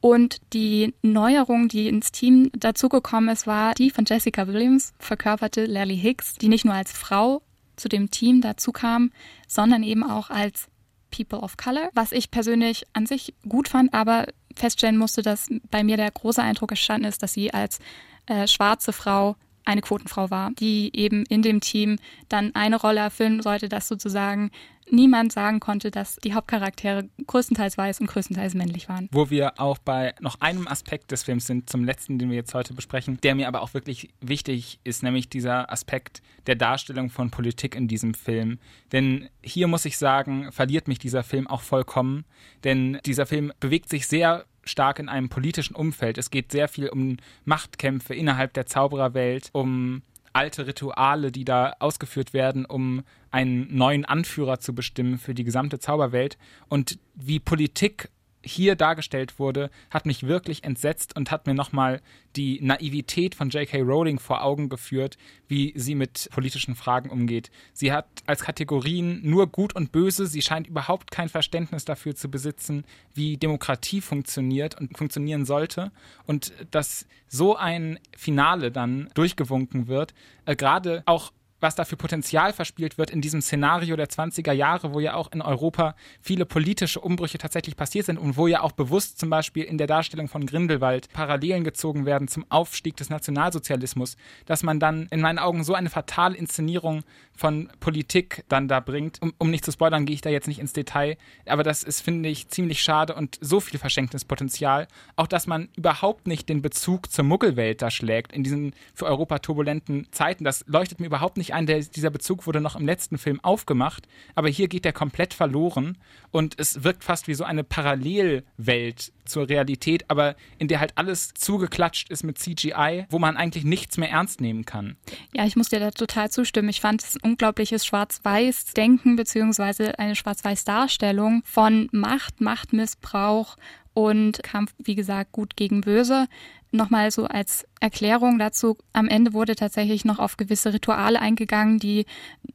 Und 0.02 0.38
die 0.52 0.96
Neuerung, 1.04 1.68
die 1.68 1.88
ins 1.88 2.12
Team 2.12 2.50
dazugekommen 2.58 3.30
ist, 3.30 3.46
war 3.46 3.76
die 3.76 3.92
von 3.92 4.06
Jessica 4.06 4.48
Williams, 4.48 4.94
verkörperte 4.98 5.66
Lily 5.66 5.98
Hicks, 5.98 6.36
die 6.36 6.50
nicht 6.50 6.66
nur 6.66 6.74
als 6.74 6.92
Frau 6.92 7.44
zu 7.76 7.90
dem 7.90 8.12
Team 8.12 8.42
dazu 8.42 8.72
kam, 8.72 9.12
sondern 9.48 9.84
eben 9.84 10.04
auch 10.04 10.30
als 10.30 10.68
People 11.12 11.40
of 11.40 11.58
Color, 11.58 11.90
was 11.94 12.12
ich 12.12 12.32
persönlich 12.32 12.86
an 12.94 13.06
sich 13.06 13.34
gut 13.48 13.68
fand, 13.68 13.94
aber 13.94 14.26
feststellen 14.56 14.98
musste, 14.98 15.22
dass 15.22 15.48
bei 15.70 15.84
mir 15.84 15.98
der 15.98 16.10
große 16.12 16.42
Eindruck 16.42 16.72
entstanden 16.72 17.08
ist, 17.08 17.22
dass 17.22 17.34
sie 17.34 17.54
als 17.54 17.80
äh, 18.26 18.48
schwarze 18.48 18.94
Frau 18.94 19.36
eine 19.66 19.82
Quotenfrau 19.82 20.30
war, 20.30 20.52
die 20.52 20.92
eben 20.94 21.26
in 21.26 21.42
dem 21.42 21.62
Team 21.62 21.98
dann 22.30 22.54
eine 22.56 22.76
Rolle 22.76 23.00
erfüllen 23.00 23.42
sollte, 23.42 23.70
dass 23.70 23.88
sozusagen 23.88 24.52
niemand 24.90 25.32
sagen 25.32 25.60
konnte, 25.60 25.92
dass 25.92 26.18
die 26.18 26.34
Hauptcharaktere 26.34 27.10
größtenteils 27.26 27.78
weiß 27.78 28.02
und 28.02 28.08
größtenteils 28.08 28.54
männlich 28.54 28.90
waren. 28.90 29.10
Wo 29.12 29.30
wir 29.30 29.60
auch 29.60 29.78
bei 29.78 30.14
noch 30.20 30.42
einem 30.42 30.68
Aspekt 30.68 31.12
des 31.12 31.24
Films 31.24 31.48
sind, 31.48 31.70
zum 31.70 31.84
letzten, 31.84 32.20
den 32.20 32.30
wir 32.30 32.36
jetzt 32.36 32.54
heute 32.54 32.74
besprechen, 32.74 33.18
der 33.24 33.36
mir 33.36 33.48
aber 33.48 33.62
auch 33.62 33.74
wirklich 33.74 34.10
wichtig 34.22 34.80
ist, 34.84 35.04
nämlich 35.04 35.30
dieser 35.30 35.72
Aspekt 35.72 36.22
der 36.48 36.56
Darstellung 36.56 37.10
von 37.10 37.32
Politik 37.32 37.76
in 37.76 37.88
diesem 37.88 38.14
Film. 38.14 38.60
Denn 38.92 39.30
hier 39.42 39.68
muss 39.68 39.86
ich 39.86 39.98
sagen, 39.98 40.52
verliert 40.52 40.88
mich 40.88 41.00
dieser 41.00 41.24
Film 41.24 41.48
auch 41.48 41.62
vollkommen, 41.62 42.26
denn 42.64 43.00
dieser 43.06 43.26
Film 43.26 43.52
bewegt 43.60 43.90
sich 43.90 44.08
sehr 44.08 44.46
stark 44.66 45.00
in 45.00 45.10
einem 45.10 45.30
politischen 45.30 45.76
Umfeld. 45.76 46.18
Es 46.18 46.30
geht 46.30 46.52
sehr 46.52 46.68
viel 46.68 46.90
um 46.90 47.18
Machtkämpfe 47.46 48.14
innerhalb 48.14 48.54
der 48.54 48.66
Zaubererwelt, 48.66 49.50
um 49.52 50.02
alte 50.34 50.66
Rituale, 50.68 51.32
die 51.32 51.46
da 51.46 51.76
ausgeführt 51.80 52.34
werden, 52.34 52.66
um 52.66 53.04
einen 53.32 53.76
neuen 53.76 54.06
Anführer 54.06 54.60
zu 54.60 54.74
bestimmen 54.74 55.18
für 55.18 55.34
die 55.34 55.44
gesamte 55.44 55.80
Zauberwelt 55.80 56.38
und 56.70 57.00
wie 57.14 57.40
Politik 57.40 58.10
hier 58.44 58.76
dargestellt 58.76 59.40
wurde, 59.40 59.70
hat 59.90 60.06
mich 60.06 60.28
wirklich 60.28 60.64
entsetzt 60.64 61.16
und 61.16 61.32
hat 61.32 61.48
mir 61.48 61.54
nochmal 61.54 62.02
die 62.36 62.60
Naivität 62.62 63.36
von 63.36 63.50
J.K. 63.50 63.82
Rowling 63.82 64.20
vor 64.20 64.44
Augen 64.44 64.70
geführt, 64.70 65.18
wie 65.48 65.74
sie 65.76 65.96
mit 65.96 66.30
politischen 66.32 66.76
Fragen 66.76 67.10
umgeht. 67.10 67.52
Sie 67.74 67.92
hat 67.92 68.08
als 68.26 68.44
Kategorien 68.44 69.22
nur 69.24 69.48
Gut 69.48 69.76
und 69.76 69.92
Böse, 69.92 70.28
sie 70.28 70.42
scheint 70.42 70.68
überhaupt 70.68 71.12
kein 71.12 71.30
Verständnis 71.30 71.86
dafür 71.86 72.16
zu 72.16 72.30
besitzen, 72.30 72.86
wie 73.14 73.38
Demokratie 73.38 74.02
funktioniert 74.02 74.80
und 74.80 74.98
funktionieren 74.98 75.46
sollte. 75.46 75.92
Und 76.26 76.54
dass 76.72 77.08
so 77.28 77.56
ein 77.56 78.00
Finale 78.16 78.72
dann 78.72 79.10
durchgewunken 79.14 79.88
wird, 79.88 80.14
äh, 80.46 80.56
gerade 80.56 81.04
auch 81.06 81.32
was 81.64 81.76
da 81.76 81.86
für 81.86 81.98
Potenzial 81.98 82.54
verspielt 82.54 83.00
wird 83.00 83.10
in 83.10 83.22
diesem 83.22 83.42
Szenario 83.42 83.96
der 83.96 84.10
20er 84.10 84.52
Jahre, 84.52 84.94
wo 84.94 85.00
ja 85.00 85.16
auch 85.16 85.32
in 85.32 85.42
Europa 85.42 85.96
viele 86.22 86.46
politische 86.46 87.00
Umbrüche 87.00 87.40
tatsächlich 87.40 87.76
passiert 87.76 88.06
sind 88.06 88.20
und 88.20 88.38
wo 88.38 88.46
ja 88.48 88.62
auch 88.62 88.74
bewusst 88.74 89.18
zum 89.18 89.32
Beispiel 89.32 89.64
in 89.64 89.78
der 89.78 89.88
Darstellung 89.88 90.28
von 90.28 90.46
Grindelwald 90.46 91.12
Parallelen 91.14 91.64
gezogen 91.64 92.06
werden 92.06 92.28
zum 92.28 92.46
Aufstieg 92.50 92.98
des 92.98 93.10
Nationalsozialismus, 93.10 94.18
dass 94.46 94.62
man 94.62 94.80
dann 94.80 95.08
in 95.10 95.22
meinen 95.22 95.40
Augen 95.40 95.64
so 95.64 95.74
eine 95.74 95.90
fatale 95.90 96.36
Inszenierung 96.36 97.04
von 97.36 97.70
Politik 97.80 98.44
dann 98.50 98.68
da 98.68 98.80
bringt. 98.80 99.22
Um, 99.22 99.34
um 99.38 99.50
nicht 99.50 99.66
zu 99.66 99.72
spoilern, 99.72 100.06
gehe 100.06 100.14
ich 100.14 100.22
da 100.22 100.30
jetzt 100.30 100.48
nicht 100.48 100.60
ins 100.60 100.74
Detail, 100.74 101.18
aber 101.46 101.64
das 101.64 101.84
ist, 101.84 102.02
finde 102.02 102.30
ich, 102.30 102.50
ziemlich 102.50 102.84
schade 102.84 103.16
und 103.16 103.38
so 103.42 103.60
viel 103.60 103.80
verschenktes 103.80 104.26
Potenzial. 104.26 104.88
Auch, 105.16 105.28
dass 105.28 105.48
man 105.48 105.70
überhaupt 105.76 106.28
nicht 106.28 106.50
den 106.50 106.62
Bezug 106.62 107.12
zur 107.12 107.24
Muggelwelt 107.24 107.82
da 107.82 107.90
schlägt 107.90 108.34
in 108.34 108.44
diesen 108.44 108.76
für 108.94 109.06
Europa 109.06 109.40
turbulenten 109.40 110.08
Zeiten. 110.12 110.44
Das 110.44 110.66
leuchtet 110.68 111.00
mir 111.00 111.08
überhaupt 111.08 111.38
nicht 111.38 111.53
ein. 111.54 111.66
Der, 111.66 111.80
dieser 111.80 112.10
Bezug 112.10 112.48
wurde 112.48 112.62
noch 112.62 112.76
im 112.76 112.86
letzten 112.86 113.18
Film 113.18 113.40
aufgemacht, 113.42 114.08
aber 114.36 114.50
hier 114.50 114.68
geht 114.68 114.86
der 114.86 114.94
komplett 114.94 115.34
verloren 115.34 115.98
und 116.32 116.60
es 116.60 116.84
wirkt 116.84 117.04
fast 117.04 117.28
wie 117.28 117.34
so 117.34 117.44
eine 117.44 117.64
Parallelwelt 117.64 119.12
zur 119.26 119.48
Realität, 119.48 120.06
aber 120.10 120.36
in 120.58 120.68
der 120.68 120.80
halt 120.80 120.94
alles 120.96 121.34
zugeklatscht 121.34 122.10
ist 122.10 122.24
mit 122.24 122.38
CGI, 122.38 123.06
wo 123.10 123.20
man 123.20 123.38
eigentlich 123.38 123.64
nichts 123.64 123.98
mehr 123.98 124.10
ernst 124.10 124.42
nehmen 124.42 124.66
kann. 124.66 124.98
Ja, 125.34 125.46
ich 125.46 125.56
muss 125.56 125.70
dir 125.70 125.80
da 125.80 125.92
total 125.92 126.30
zustimmen. 126.30 126.70
Ich 126.70 126.82
fand 126.82 127.02
es 127.04 127.16
ein 127.16 127.22
unglaubliches 127.22 127.86
Schwarz-Weiß-Denken 127.86 129.16
beziehungsweise 129.16 129.98
eine 130.00 130.16
Schwarz-Weiß-Darstellung 130.16 131.44
von 131.46 131.90
Macht, 131.92 132.42
Machtmissbrauch 132.42 133.56
und 133.94 134.44
Kampf, 134.44 134.74
wie 134.78 134.96
gesagt, 134.96 135.32
gut 135.32 135.56
gegen 135.56 135.80
böse. 135.82 136.28
Nochmal 136.72 137.12
so 137.12 137.26
als 137.26 137.68
Erklärung 137.80 138.40
dazu, 138.40 138.76
am 138.94 139.08
Ende 139.08 139.34
wurde 139.34 139.56
tatsächlich 139.56 140.06
noch 140.06 140.18
auf 140.18 140.38
gewisse 140.38 140.74
Rituale 140.74 141.22
eingegangen, 141.22 141.78
die 141.78 142.08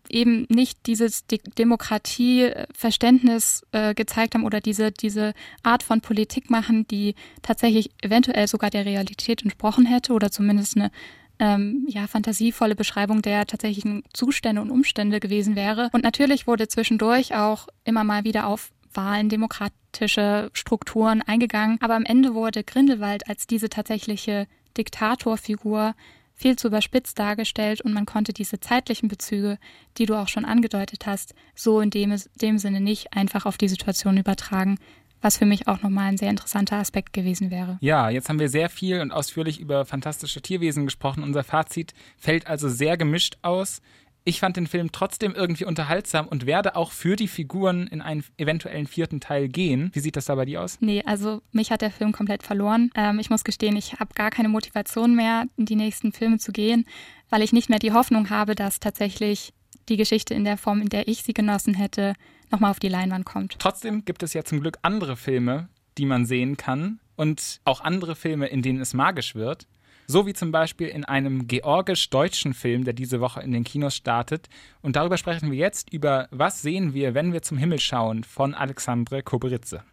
eben 0.08 0.46
nicht 0.48 0.86
dieses 0.86 1.28
De 1.28 1.38
Demokratieverständnis 1.56 3.64
äh, 3.70 3.94
gezeigt 3.94 4.34
haben 4.34 4.44
oder 4.44 4.60
diese, 4.60 4.90
diese 4.90 5.34
Art 5.62 5.84
von 5.84 6.00
Politik 6.00 6.50
machen, 6.50 6.88
die 6.88 7.14
tatsächlich 7.42 7.90
eventuell 8.02 8.48
sogar 8.48 8.70
der 8.70 8.86
Realität 8.86 9.42
entsprochen 9.42 9.86
hätte 9.86 10.12
oder 10.12 10.32
zumindest 10.32 10.76
eine 10.76 10.90
ähm, 11.38 11.86
ja, 11.88 12.06
fantasievolle 12.06 12.74
Beschreibung 12.74 13.22
der 13.22 13.46
tatsächlichen 13.46 14.02
Zustände 14.12 14.60
und 14.60 14.70
Umstände 14.70 15.20
gewesen 15.20 15.56
wäre. 15.56 15.88
Und 15.92 16.02
natürlich 16.02 16.46
wurde 16.46 16.68
zwischendurch 16.68 17.34
auch 17.34 17.68
immer 17.84 18.04
mal 18.04 18.24
wieder 18.24 18.46
auf 18.46 18.70
Wahlen, 18.94 19.28
demokratische 19.28 20.50
Strukturen 20.52 21.22
eingegangen. 21.22 21.78
Aber 21.80 21.94
am 21.94 22.04
Ende 22.04 22.34
wurde 22.34 22.64
Grindelwald 22.64 23.28
als 23.28 23.46
diese 23.46 23.68
tatsächliche 23.68 24.46
Diktatorfigur 24.76 25.94
viel 26.34 26.56
zu 26.56 26.68
überspitzt 26.68 27.18
dargestellt 27.18 27.80
und 27.80 27.92
man 27.92 28.06
konnte 28.06 28.32
diese 28.32 28.60
zeitlichen 28.60 29.08
Bezüge, 29.08 29.58
die 29.98 30.06
du 30.06 30.14
auch 30.14 30.28
schon 30.28 30.44
angedeutet 30.44 31.04
hast, 31.06 31.34
so 31.54 31.80
in 31.80 31.90
dem, 31.90 32.14
dem 32.40 32.58
Sinne 32.58 32.80
nicht 32.80 33.12
einfach 33.12 33.44
auf 33.44 33.58
die 33.58 33.68
Situation 33.68 34.16
übertragen, 34.16 34.78
was 35.20 35.36
für 35.36 35.46
mich 35.46 35.66
auch 35.66 35.82
nochmal 35.82 36.08
ein 36.08 36.16
sehr 36.16 36.30
interessanter 36.30 36.76
Aspekt 36.76 37.12
gewesen 37.12 37.50
wäre. 37.50 37.76
Ja, 37.80 38.08
jetzt 38.08 38.28
haben 38.28 38.38
wir 38.38 38.48
sehr 38.48 38.70
viel 38.70 39.00
und 39.00 39.10
ausführlich 39.10 39.58
über 39.58 39.84
fantastische 39.84 40.40
Tierwesen 40.40 40.86
gesprochen. 40.86 41.24
Unser 41.24 41.42
Fazit 41.42 41.92
fällt 42.16 42.46
also 42.46 42.68
sehr 42.68 42.96
gemischt 42.96 43.36
aus. 43.42 43.80
Ich 44.28 44.40
fand 44.40 44.58
den 44.58 44.66
Film 44.66 44.92
trotzdem 44.92 45.34
irgendwie 45.34 45.64
unterhaltsam 45.64 46.28
und 46.28 46.44
werde 46.44 46.76
auch 46.76 46.92
für 46.92 47.16
die 47.16 47.28
Figuren 47.28 47.86
in 47.86 48.02
einen 48.02 48.22
eventuellen 48.36 48.86
vierten 48.86 49.20
Teil 49.20 49.48
gehen. 49.48 49.90
Wie 49.94 50.00
sieht 50.00 50.16
das 50.16 50.26
da 50.26 50.34
bei 50.34 50.44
dir 50.44 50.60
aus? 50.60 50.76
Nee, 50.82 51.02
also 51.06 51.40
mich 51.50 51.70
hat 51.70 51.80
der 51.80 51.90
Film 51.90 52.12
komplett 52.12 52.42
verloren. 52.42 52.90
Ähm, 52.94 53.20
ich 53.20 53.30
muss 53.30 53.42
gestehen, 53.42 53.74
ich 53.74 54.00
habe 54.00 54.12
gar 54.12 54.28
keine 54.28 54.50
Motivation 54.50 55.16
mehr, 55.16 55.46
in 55.56 55.64
die 55.64 55.76
nächsten 55.76 56.12
Filme 56.12 56.36
zu 56.36 56.52
gehen, 56.52 56.84
weil 57.30 57.40
ich 57.40 57.54
nicht 57.54 57.70
mehr 57.70 57.78
die 57.78 57.92
Hoffnung 57.94 58.28
habe, 58.28 58.54
dass 58.54 58.80
tatsächlich 58.80 59.54
die 59.88 59.96
Geschichte 59.96 60.34
in 60.34 60.44
der 60.44 60.58
Form, 60.58 60.82
in 60.82 60.90
der 60.90 61.08
ich 61.08 61.22
sie 61.22 61.32
genossen 61.32 61.72
hätte, 61.72 62.12
nochmal 62.50 62.72
auf 62.72 62.80
die 62.80 62.90
Leinwand 62.90 63.24
kommt. 63.24 63.56
Trotzdem 63.58 64.04
gibt 64.04 64.22
es 64.22 64.34
ja 64.34 64.44
zum 64.44 64.60
Glück 64.60 64.76
andere 64.82 65.16
Filme, 65.16 65.70
die 65.96 66.04
man 66.04 66.26
sehen 66.26 66.58
kann 66.58 67.00
und 67.16 67.62
auch 67.64 67.80
andere 67.80 68.14
Filme, 68.14 68.48
in 68.48 68.60
denen 68.60 68.82
es 68.82 68.92
magisch 68.92 69.34
wird. 69.34 69.66
So 70.07 70.25
wie 70.25 70.33
zum 70.33 70.51
Beispiel 70.51 70.87
in 70.87 71.05
einem 71.05 71.47
georgisch-deutschen 71.47 72.53
Film, 72.53 72.83
der 72.83 72.93
diese 72.93 73.21
Woche 73.21 73.41
in 73.41 73.51
den 73.51 73.63
Kinos 73.63 73.95
startet. 73.95 74.49
Und 74.81 74.95
darüber 74.95 75.17
sprechen 75.17 75.51
wir 75.51 75.57
jetzt 75.57 75.91
über 75.93 76.27
Was 76.31 76.61
sehen 76.61 76.93
wir, 76.93 77.13
wenn 77.13 77.33
wir 77.33 77.41
zum 77.41 77.57
Himmel 77.57 77.79
schauen 77.79 78.23
von 78.23 78.53
Alexandre 78.53 79.23
Koberitze. 79.23 79.83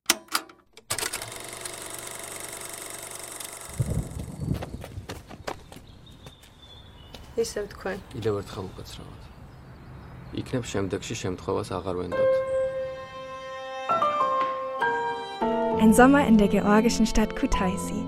ისევ 7.40 7.64
თქვენ. 7.72 7.98
კიდევ 8.12 8.34
ერთხელ 8.40 8.64
უკაცრავად. 8.68 9.22
იქნებ 10.40 10.64
შემდეგში 10.72 11.14
შემთხვევას 11.22 11.68
აღარ 11.78 11.94
ვენდოთ. 12.00 12.32
Ein 15.80 15.92
Sommer 15.94 16.26
in 16.26 16.36
der 16.36 16.48
georgischen 16.48 17.06
Stadt 17.06 17.34
Kutaisi. 17.40 18.00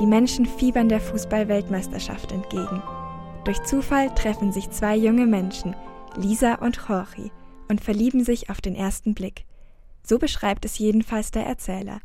Die 0.00 0.06
Menschen 0.06 0.46
fiebern 0.46 0.88
der 0.88 0.98
Fußball-Weltmeisterschaft 0.98 2.32
entgegen. 2.32 2.82
Durch 3.44 3.62
Zufall 3.64 4.08
treffen 4.14 4.50
sich 4.50 4.70
zwei 4.70 4.96
junge 4.96 5.26
Menschen, 5.26 5.76
Lisa 6.16 6.54
und 6.54 6.80
Jorge, 6.88 7.30
und 7.68 7.82
verlieben 7.82 8.24
sich 8.24 8.48
auf 8.48 8.62
den 8.62 8.74
ersten 8.74 9.12
Blick. 9.12 9.44
So 10.02 10.18
beschreibt 10.18 10.64
es 10.64 10.78
jedenfalls 10.78 11.32
der 11.32 11.44
Erzähler. 11.44 12.00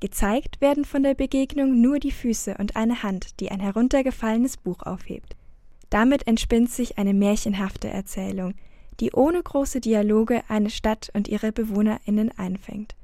Gezeigt 0.00 0.60
werden 0.60 0.84
von 0.84 1.02
der 1.02 1.14
Begegnung 1.14 1.80
nur 1.80 1.98
die 1.98 2.12
Füße 2.12 2.56
und 2.58 2.76
eine 2.76 3.02
Hand, 3.02 3.40
die 3.40 3.50
ein 3.50 3.60
heruntergefallenes 3.60 4.58
Buch 4.58 4.82
aufhebt. 4.82 5.34
Damit 5.88 6.26
entspinnt 6.26 6.70
sich 6.70 6.98
eine 6.98 7.14
märchenhafte 7.14 7.88
Erzählung, 7.88 8.54
die 9.00 9.12
ohne 9.12 9.42
große 9.42 9.80
Dialoge 9.80 10.42
eine 10.48 10.68
Stadt 10.68 11.10
und 11.14 11.28
ihre 11.28 11.50
BewohnerInnen 11.50 12.30
einfängt 12.36 12.94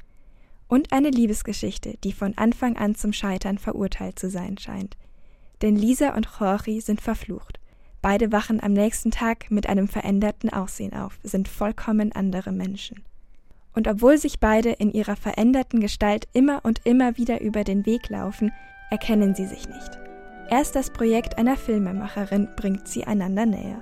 und 0.74 0.92
eine 0.92 1.10
Liebesgeschichte, 1.10 1.98
die 2.02 2.12
von 2.12 2.36
Anfang 2.36 2.76
an 2.76 2.96
zum 2.96 3.12
Scheitern 3.12 3.58
verurteilt 3.58 4.18
zu 4.18 4.28
sein 4.28 4.58
scheint. 4.58 4.96
Denn 5.62 5.76
Lisa 5.76 6.16
und 6.16 6.28
Jorge 6.40 6.80
sind 6.80 7.00
verflucht. 7.00 7.60
Beide 8.02 8.32
wachen 8.32 8.60
am 8.60 8.72
nächsten 8.72 9.12
Tag 9.12 9.52
mit 9.52 9.68
einem 9.68 9.86
veränderten 9.86 10.52
Aussehen 10.52 10.92
auf, 10.92 11.20
sind 11.22 11.46
vollkommen 11.46 12.10
andere 12.10 12.50
Menschen. 12.50 13.04
Und 13.72 13.86
obwohl 13.86 14.18
sich 14.18 14.40
beide 14.40 14.70
in 14.70 14.92
ihrer 14.92 15.14
veränderten 15.14 15.78
Gestalt 15.78 16.26
immer 16.32 16.64
und 16.64 16.80
immer 16.82 17.16
wieder 17.18 17.40
über 17.40 17.62
den 17.62 17.86
Weg 17.86 18.08
laufen, 18.08 18.50
erkennen 18.90 19.36
sie 19.36 19.46
sich 19.46 19.68
nicht. 19.68 20.00
Erst 20.50 20.74
das 20.74 20.90
Projekt 20.90 21.38
einer 21.38 21.56
Filmemacherin 21.56 22.48
bringt 22.56 22.88
sie 22.88 23.04
einander 23.04 23.46
näher. 23.46 23.78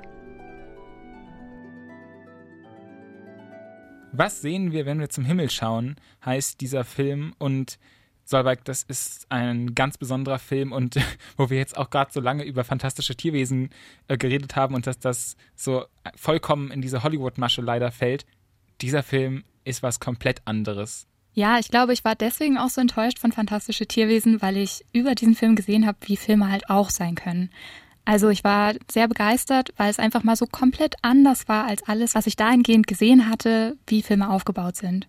Was 4.13 4.43
sehen 4.43 4.73
wir, 4.73 4.85
wenn 4.85 5.01
wir 5.01 5.09
zum 5.09 5.25
Himmel 5.25 5.51
schauen, 5.51 5.97
heißt 6.25 6.61
dieser 6.61 6.85
Film 6.85 7.35
und 7.39 7.79
Solveig, 8.25 8.65
das 8.65 8.83
ist 8.83 9.27
ein 9.31 9.75
ganz 9.75 9.99
besonderer 9.99 10.39
Film 10.39 10.73
und 10.73 10.97
wo 11.37 11.51
wir 11.51 11.59
jetzt 11.59 11.77
auch 11.77 11.91
gerade 11.91 12.13
so 12.13 12.21
lange 12.21 12.45
über 12.45 12.63
fantastische 12.63 13.17
Tierwesen 13.17 13.71
äh, 14.09 14.17
geredet 14.17 14.55
haben 14.55 14.75
und 14.75 14.87
dass 14.87 14.99
das 14.99 15.37
so 15.57 15.87
vollkommen 16.15 16.71
in 16.71 16.83
diese 16.83 17.03
Hollywood-Masche 17.03 17.63
leider 17.63 17.91
fällt, 17.91 18.27
dieser 18.81 19.03
Film 19.03 19.45
ist 19.65 19.83
was 19.83 19.99
komplett 19.99 20.43
anderes. 20.45 21.07
Ja, 21.35 21.59
ich 21.59 21.69
glaube, 21.69 21.95
ich 21.95 22.05
war 22.05 22.15
deswegen 22.15 22.59
auch 22.59 22.69
so 22.69 22.81
enttäuscht 22.81 23.19
von 23.19 23.33
Fantastische 23.33 23.87
Tierwesen, 23.87 24.43
weil 24.43 24.59
ich 24.59 24.85
über 24.93 25.15
diesen 25.15 25.35
Film 25.35 25.57
gesehen 25.57 25.87
habe, 25.87 25.97
wie 26.03 26.19
Filme 26.19 26.51
halt 26.51 26.69
auch 26.69 26.91
sein 26.91 27.15
können. 27.15 27.51
Also 28.05 28.29
ich 28.31 28.43
war 28.43 28.75
sehr 28.91 29.07
begeistert, 29.07 29.73
weil 29.77 29.91
es 29.91 29.99
einfach 29.99 30.25
mal 30.25 30.37
so 30.37 30.47
komplett 30.47 30.97
anders 31.03 31.49
war 31.49 31.67
als 31.67 31.83
alles, 31.85 32.15
was 32.15 32.27
ich 32.27 32.37
dahingehend 32.37 32.87
gesehen 32.87 33.29
hatte, 33.29 33.77
wie 33.87 34.03
Filme 34.03 34.31
aufgebaut 34.31 34.77
sind. 34.77 35.09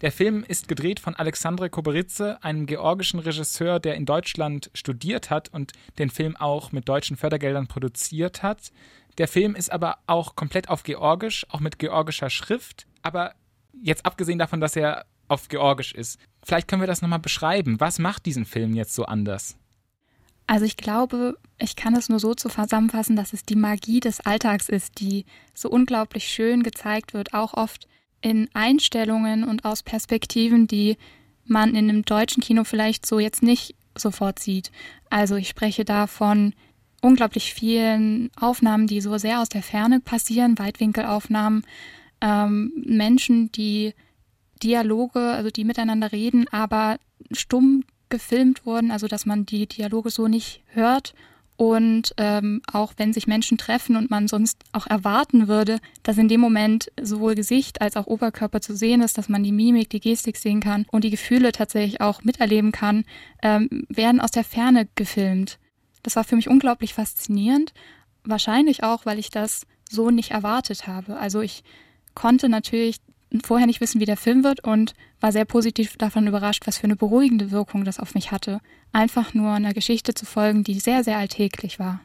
Der 0.00 0.12
Film 0.12 0.44
ist 0.46 0.68
gedreht 0.68 1.00
von 1.00 1.16
Alexandre 1.16 1.68
Koberitze, 1.68 2.42
einem 2.44 2.66
georgischen 2.66 3.18
Regisseur, 3.18 3.80
der 3.80 3.96
in 3.96 4.06
Deutschland 4.06 4.70
studiert 4.72 5.30
hat 5.30 5.52
und 5.52 5.72
den 5.98 6.10
Film 6.10 6.36
auch 6.36 6.70
mit 6.70 6.88
deutschen 6.88 7.16
Fördergeldern 7.16 7.66
produziert 7.66 8.44
hat. 8.44 8.70
Der 9.18 9.26
Film 9.26 9.56
ist 9.56 9.72
aber 9.72 9.96
auch 10.06 10.36
komplett 10.36 10.68
auf 10.68 10.84
Georgisch, 10.84 11.44
auch 11.48 11.58
mit 11.58 11.80
georgischer 11.80 12.30
Schrift. 12.30 12.86
Aber 13.02 13.34
jetzt 13.82 14.06
abgesehen 14.06 14.38
davon, 14.38 14.60
dass 14.60 14.76
er 14.76 15.04
auf 15.26 15.48
Georgisch 15.48 15.92
ist, 15.92 16.20
vielleicht 16.44 16.68
können 16.68 16.82
wir 16.82 16.86
das 16.86 17.02
nochmal 17.02 17.18
beschreiben. 17.18 17.80
Was 17.80 17.98
macht 17.98 18.24
diesen 18.24 18.44
Film 18.44 18.74
jetzt 18.74 18.94
so 18.94 19.04
anders? 19.04 19.56
Also 20.48 20.64
ich 20.64 20.78
glaube, 20.78 21.36
ich 21.58 21.76
kann 21.76 21.94
es 21.94 22.08
nur 22.08 22.18
so 22.18 22.34
zusammenfassen, 22.34 23.16
dass 23.16 23.34
es 23.34 23.44
die 23.44 23.54
Magie 23.54 24.00
des 24.00 24.20
Alltags 24.20 24.70
ist, 24.70 24.98
die 24.98 25.26
so 25.52 25.68
unglaublich 25.68 26.26
schön 26.26 26.62
gezeigt 26.62 27.12
wird, 27.12 27.34
auch 27.34 27.52
oft 27.52 27.86
in 28.22 28.48
Einstellungen 28.54 29.44
und 29.44 29.66
aus 29.66 29.82
Perspektiven, 29.82 30.66
die 30.66 30.96
man 31.44 31.74
in 31.74 31.90
einem 31.90 32.02
deutschen 32.02 32.42
Kino 32.42 32.64
vielleicht 32.64 33.04
so 33.04 33.18
jetzt 33.18 33.42
nicht 33.42 33.74
sofort 33.94 34.38
sieht. 34.38 34.72
Also 35.10 35.36
ich 35.36 35.48
spreche 35.48 35.84
da 35.84 36.06
von 36.06 36.54
unglaublich 37.02 37.52
vielen 37.52 38.30
Aufnahmen, 38.34 38.86
die 38.86 39.02
so 39.02 39.18
sehr 39.18 39.40
aus 39.40 39.50
der 39.50 39.62
Ferne 39.62 40.00
passieren, 40.00 40.58
Weitwinkelaufnahmen, 40.58 41.62
ähm, 42.22 42.72
Menschen, 42.86 43.52
die 43.52 43.92
Dialoge, 44.62 45.20
also 45.20 45.50
die 45.50 45.64
miteinander 45.64 46.10
reden, 46.10 46.48
aber 46.48 46.98
stumm 47.32 47.84
gefilmt 48.08 48.66
wurden, 48.66 48.90
also 48.90 49.08
dass 49.08 49.26
man 49.26 49.46
die 49.46 49.66
Dialoge 49.66 50.10
so 50.10 50.28
nicht 50.28 50.62
hört. 50.68 51.14
Und 51.56 52.14
ähm, 52.18 52.62
auch 52.72 52.92
wenn 52.98 53.12
sich 53.12 53.26
Menschen 53.26 53.58
treffen 53.58 53.96
und 53.96 54.10
man 54.10 54.28
sonst 54.28 54.62
auch 54.70 54.86
erwarten 54.86 55.48
würde, 55.48 55.80
dass 56.04 56.16
in 56.16 56.28
dem 56.28 56.40
Moment 56.40 56.92
sowohl 57.02 57.34
Gesicht 57.34 57.80
als 57.80 57.96
auch 57.96 58.06
Oberkörper 58.06 58.60
zu 58.60 58.76
sehen 58.76 59.02
ist, 59.02 59.18
dass 59.18 59.28
man 59.28 59.42
die 59.42 59.50
Mimik, 59.50 59.90
die 59.90 59.98
Gestik 59.98 60.36
sehen 60.36 60.60
kann 60.60 60.86
und 60.92 61.02
die 61.02 61.10
Gefühle 61.10 61.50
tatsächlich 61.50 62.00
auch 62.00 62.22
miterleben 62.22 62.70
kann, 62.70 63.04
ähm, 63.42 63.86
werden 63.88 64.20
aus 64.20 64.30
der 64.30 64.44
Ferne 64.44 64.86
gefilmt. 64.94 65.58
Das 66.04 66.14
war 66.14 66.22
für 66.22 66.36
mich 66.36 66.48
unglaublich 66.48 66.94
faszinierend. 66.94 67.74
Wahrscheinlich 68.22 68.84
auch, 68.84 69.04
weil 69.04 69.18
ich 69.18 69.30
das 69.30 69.66
so 69.90 70.10
nicht 70.10 70.30
erwartet 70.30 70.86
habe. 70.86 71.16
Also 71.16 71.40
ich 71.40 71.64
konnte 72.14 72.48
natürlich 72.48 72.98
vorher 73.44 73.66
nicht 73.66 73.80
wissen, 73.80 74.00
wie 74.00 74.06
der 74.06 74.16
Film 74.16 74.44
wird 74.44 74.64
und 74.64 74.94
war 75.20 75.32
sehr 75.32 75.44
positiv 75.44 75.96
davon 75.96 76.26
überrascht, 76.26 76.66
was 76.66 76.78
für 76.78 76.84
eine 76.84 76.96
beruhigende 76.96 77.50
Wirkung 77.50 77.84
das 77.84 78.00
auf 78.00 78.14
mich 78.14 78.32
hatte. 78.32 78.60
Einfach 78.92 79.34
nur 79.34 79.52
einer 79.52 79.74
Geschichte 79.74 80.14
zu 80.14 80.24
folgen, 80.24 80.64
die 80.64 80.80
sehr, 80.80 81.04
sehr 81.04 81.18
alltäglich 81.18 81.78
war. 81.78 82.00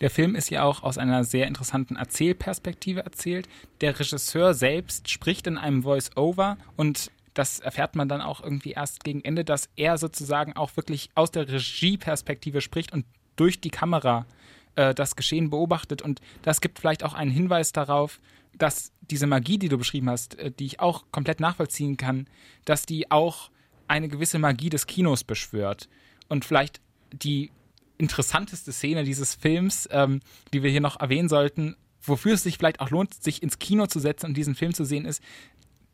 Der 0.00 0.10
Film 0.10 0.34
ist 0.34 0.50
ja 0.50 0.62
auch 0.62 0.82
aus 0.82 0.96
einer 0.96 1.24
sehr 1.24 1.46
interessanten 1.46 1.96
Erzählperspektive 1.96 3.04
erzählt. 3.04 3.48
Der 3.82 3.98
Regisseur 3.98 4.54
selbst 4.54 5.10
spricht 5.10 5.46
in 5.46 5.58
einem 5.58 5.82
Voice-Over 5.82 6.56
und 6.76 7.10
das 7.34 7.60
erfährt 7.60 7.96
man 7.96 8.08
dann 8.08 8.22
auch 8.22 8.42
irgendwie 8.42 8.72
erst 8.72 9.04
gegen 9.04 9.22
Ende, 9.22 9.44
dass 9.44 9.68
er 9.76 9.98
sozusagen 9.98 10.56
auch 10.56 10.76
wirklich 10.76 11.10
aus 11.14 11.30
der 11.30 11.48
Regieperspektive 11.48 12.60
spricht 12.60 12.92
und 12.92 13.04
durch 13.36 13.60
die 13.60 13.70
Kamera 13.70 14.26
äh, 14.74 14.94
das 14.94 15.16
Geschehen 15.16 15.50
beobachtet. 15.50 16.02
Und 16.02 16.20
das 16.42 16.60
gibt 16.60 16.78
vielleicht 16.78 17.04
auch 17.04 17.14
einen 17.14 17.30
Hinweis 17.30 17.72
darauf, 17.72 18.20
dass 18.54 18.92
diese 19.10 19.26
Magie, 19.26 19.58
die 19.58 19.68
du 19.68 19.78
beschrieben 19.78 20.10
hast, 20.10 20.38
äh, 20.38 20.50
die 20.50 20.66
ich 20.66 20.80
auch 20.80 21.04
komplett 21.12 21.40
nachvollziehen 21.40 21.96
kann, 21.96 22.26
dass 22.64 22.86
die 22.86 23.10
auch 23.10 23.50
eine 23.88 24.08
gewisse 24.08 24.38
Magie 24.38 24.70
des 24.70 24.86
Kinos 24.86 25.24
beschwört. 25.24 25.88
Und 26.28 26.44
vielleicht 26.44 26.80
die 27.12 27.50
interessanteste 27.98 28.72
Szene 28.72 29.04
dieses 29.04 29.34
Films, 29.34 29.88
ähm, 29.90 30.20
die 30.52 30.62
wir 30.62 30.70
hier 30.70 30.80
noch 30.80 31.00
erwähnen 31.00 31.28
sollten, 31.28 31.76
wofür 32.00 32.34
es 32.34 32.42
sich 32.42 32.56
vielleicht 32.56 32.80
auch 32.80 32.90
lohnt, 32.90 33.14
sich 33.14 33.42
ins 33.42 33.58
Kino 33.58 33.86
zu 33.86 33.98
setzen 33.98 34.26
und 34.26 34.36
diesen 34.36 34.54
Film 34.54 34.72
zu 34.72 34.84
sehen, 34.84 35.04
ist, 35.04 35.22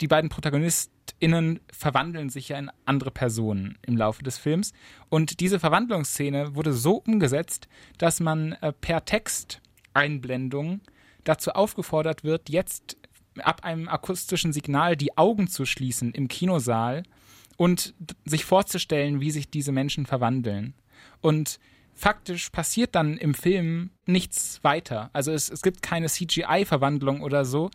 die 0.01 0.09
beiden 0.09 0.29
ProtagonistInnen 0.29 1.61
verwandeln 1.73 2.29
sich 2.29 2.51
ja 2.51 2.59
in 2.59 2.71
andere 2.85 3.11
Personen 3.11 3.79
im 3.87 3.97
Laufe 3.97 4.23
des 4.23 4.39
Films. 4.39 4.73
Und 5.09 5.41
diese 5.41 5.59
Verwandlungsszene 5.59 6.55
wurde 6.55 6.75
so 6.75 6.97
umgesetzt, 6.97 7.67
dass 7.99 8.21
man 8.21 8.53
äh, 8.53 8.73
per 8.73 9.05
Texteinblendung 9.05 10.81
dazu 11.25 11.53
aufgefordert 11.53 12.25
wird, 12.25 12.51
jetzt 12.51 12.97
ab 13.43 13.65
einem 13.65 13.89
akustischen 13.89 14.53
Signal 14.53 14.97
die 14.97 15.17
Augen 15.17 15.49
zu 15.49 15.67
schließen 15.67 16.13
im 16.13 16.29
Kinosaal 16.29 17.03
und 17.57 17.95
sich 18.25 18.45
vorzustellen, 18.45 19.21
wie 19.21 19.31
sich 19.31 19.51
diese 19.51 19.73
Menschen 19.73 20.07
verwandeln. 20.07 20.75
Und 21.21 21.59
faktisch 21.95 22.51
passiert 22.51 22.95
dann 22.95 23.17
im 23.17 23.35
Film 23.35 23.91
nichts 24.05 24.63
weiter. 24.63 25.11
Also 25.13 25.33
es, 25.33 25.49
es 25.49 25.63
gibt 25.63 25.83
keine 25.83 26.09
CGI-Verwandlung 26.09 27.23
oder 27.23 27.45
so. 27.45 27.71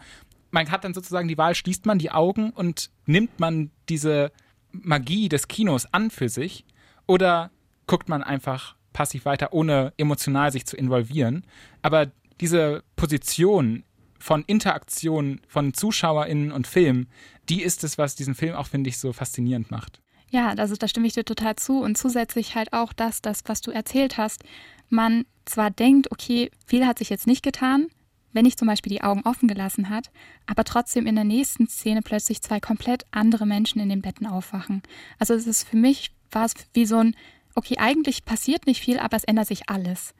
Man 0.52 0.70
hat 0.70 0.84
dann 0.84 0.94
sozusagen 0.94 1.28
die 1.28 1.38
Wahl, 1.38 1.56
schließt 1.56 1.86
man 1.86 1.98
die 1.98 2.12
Augen 2.12 2.52
und 2.52 2.92
nimmt 3.06 3.40
man 3.40 3.72
diese 3.90 4.32
Magie 4.72 5.30
des 5.30 5.48
Kinos 5.48 5.92
an 5.94 6.12
für 6.12 6.30
sich 6.30 6.66
oder 7.08 7.52
guckt 7.88 8.10
man 8.10 8.24
einfach 8.24 8.76
passiv 8.94 9.26
weiter, 9.26 9.54
ohne 9.54 9.94
emotional 9.98 10.52
sich 10.52 10.66
zu 10.66 10.78
involvieren. 10.78 11.46
Aber 11.82 12.12
diese 12.40 12.84
Position 12.96 13.84
von 14.22 14.44
Interaktion 14.46 15.42
von 15.48 15.74
ZuschauerInnen 15.74 16.52
und 16.52 16.68
Film, 16.68 17.08
die 17.50 17.62
ist 17.62 17.84
es, 17.84 17.98
was 17.98 18.16
diesen 18.16 18.36
Film 18.36 18.56
auch, 18.56 18.68
finde 18.68 18.90
ich, 18.90 18.98
so 18.98 19.14
faszinierend 19.14 19.72
macht. 19.72 20.02
Ja, 20.30 20.50
also 20.50 20.76
da 20.76 20.88
stimme 20.88 21.08
ich 21.08 21.14
dir 21.14 21.26
total 21.26 21.58
zu. 21.58 21.82
Und 21.82 21.98
zusätzlich 21.98 22.56
halt 22.56 22.72
auch 22.72 22.94
das, 22.94 23.22
das, 23.22 23.42
was 23.46 23.62
du 23.62 23.72
erzählt 23.72 24.18
hast, 24.18 24.44
man 24.90 25.26
zwar 25.46 25.72
denkt, 25.72 26.12
okay, 26.12 26.52
viel 26.66 26.86
hat 26.86 27.00
sich 27.00 27.10
jetzt 27.10 27.28
nicht 27.28 27.44
getan, 27.44 27.88
wenn 28.34 28.46
ich 28.46 28.58
zum 28.58 28.68
Beispiel 28.68 28.92
die 28.92 29.04
Augen 29.04 29.24
offen 29.26 29.48
gelassen 29.48 29.90
hat, 29.90 30.10
aber 30.46 30.64
trotzdem 30.64 31.06
in 31.06 31.16
der 31.16 31.26
nächsten 31.26 31.68
Szene 31.68 32.02
plötzlich 32.02 32.42
zwei 32.42 32.60
komplett 32.62 33.06
andere 33.12 33.46
Menschen 33.46 33.82
in 33.82 33.90
den 33.90 34.02
Betten 34.02 34.26
aufwachen. 34.26 34.82
Also 35.20 35.34
es 35.34 35.48
ist 35.48 35.68
für 35.68 35.76
mich, 35.76 36.12
war 36.32 36.46
es 36.46 36.54
wie 36.74 36.86
so 36.86 36.98
ein, 36.98 37.16
okay, 37.56 37.78
eigentlich 37.78 38.24
passiert 38.24 38.68
nicht 38.68 38.82
viel, 38.82 39.00
aber 39.00 39.18
es 39.18 39.26
ändert 39.26 39.48
sich 39.48 39.70
alles. 39.70 40.14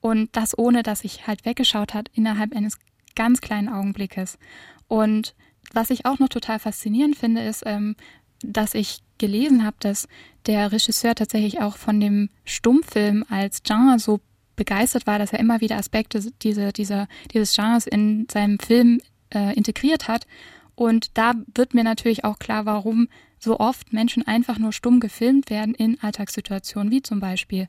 Und 0.00 0.36
das 0.36 0.56
ohne, 0.56 0.84
dass 0.84 1.02
ich 1.02 1.26
halt 1.26 1.44
weggeschaut 1.44 1.94
hat 1.94 2.08
innerhalb 2.14 2.54
eines 2.54 2.78
ganz 3.16 3.40
kleinen 3.40 3.68
Augenblickes. 3.68 4.38
Und 4.86 5.34
was 5.72 5.90
ich 5.90 6.06
auch 6.06 6.20
noch 6.20 6.28
total 6.28 6.60
faszinierend 6.60 7.16
finde, 7.16 7.42
ist, 7.42 7.64
ähm, 7.66 7.96
dass 8.40 8.74
ich 8.74 9.00
gelesen 9.18 9.64
habe, 9.64 9.76
dass 9.80 10.08
der 10.46 10.70
Regisseur 10.70 11.14
tatsächlich 11.14 11.60
auch 11.60 11.76
von 11.76 12.00
dem 12.00 12.30
Stummfilm 12.44 13.24
als 13.28 13.62
Genre 13.62 13.98
so 13.98 14.20
begeistert 14.54 15.06
war, 15.06 15.18
dass 15.18 15.32
er 15.32 15.40
immer 15.40 15.60
wieder 15.60 15.76
Aspekte 15.76 16.20
diese, 16.42 16.72
dieser, 16.72 17.08
dieses 17.32 17.54
Genres 17.54 17.86
in 17.86 18.26
seinem 18.30 18.58
Film 18.58 19.00
äh, 19.34 19.54
integriert 19.54 20.08
hat. 20.08 20.26
Und 20.74 21.16
da 21.16 21.34
wird 21.54 21.74
mir 21.74 21.84
natürlich 21.84 22.24
auch 22.24 22.38
klar, 22.38 22.66
warum 22.66 23.08
so 23.38 23.58
oft 23.58 23.92
Menschen 23.92 24.26
einfach 24.26 24.58
nur 24.58 24.72
stumm 24.72 25.00
gefilmt 25.00 25.50
werden 25.50 25.74
in 25.74 26.00
Alltagssituationen, 26.00 26.90
wie 26.90 27.02
zum 27.02 27.20
Beispiel 27.20 27.68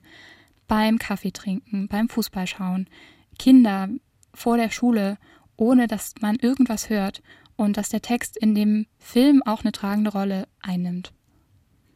beim 0.67 0.97
Kaffeetrinken, 0.97 1.87
beim 1.87 2.09
Fußballschauen, 2.09 2.87
Kinder 3.39 3.89
vor 4.33 4.57
der 4.57 4.69
Schule, 4.69 5.17
ohne 5.57 5.87
dass 5.87 6.13
man 6.21 6.37
irgendwas 6.37 6.89
hört 6.89 7.21
und 7.55 7.75
dass 7.75 7.89
der 7.89 8.01
Text 8.01 8.37
in 8.37 8.55
dem 8.55 8.87
Film 8.99 9.43
auch 9.45 9.61
eine 9.61 9.71
tragende 9.71 10.11
Rolle 10.11 10.47
einnimmt. 10.61 11.11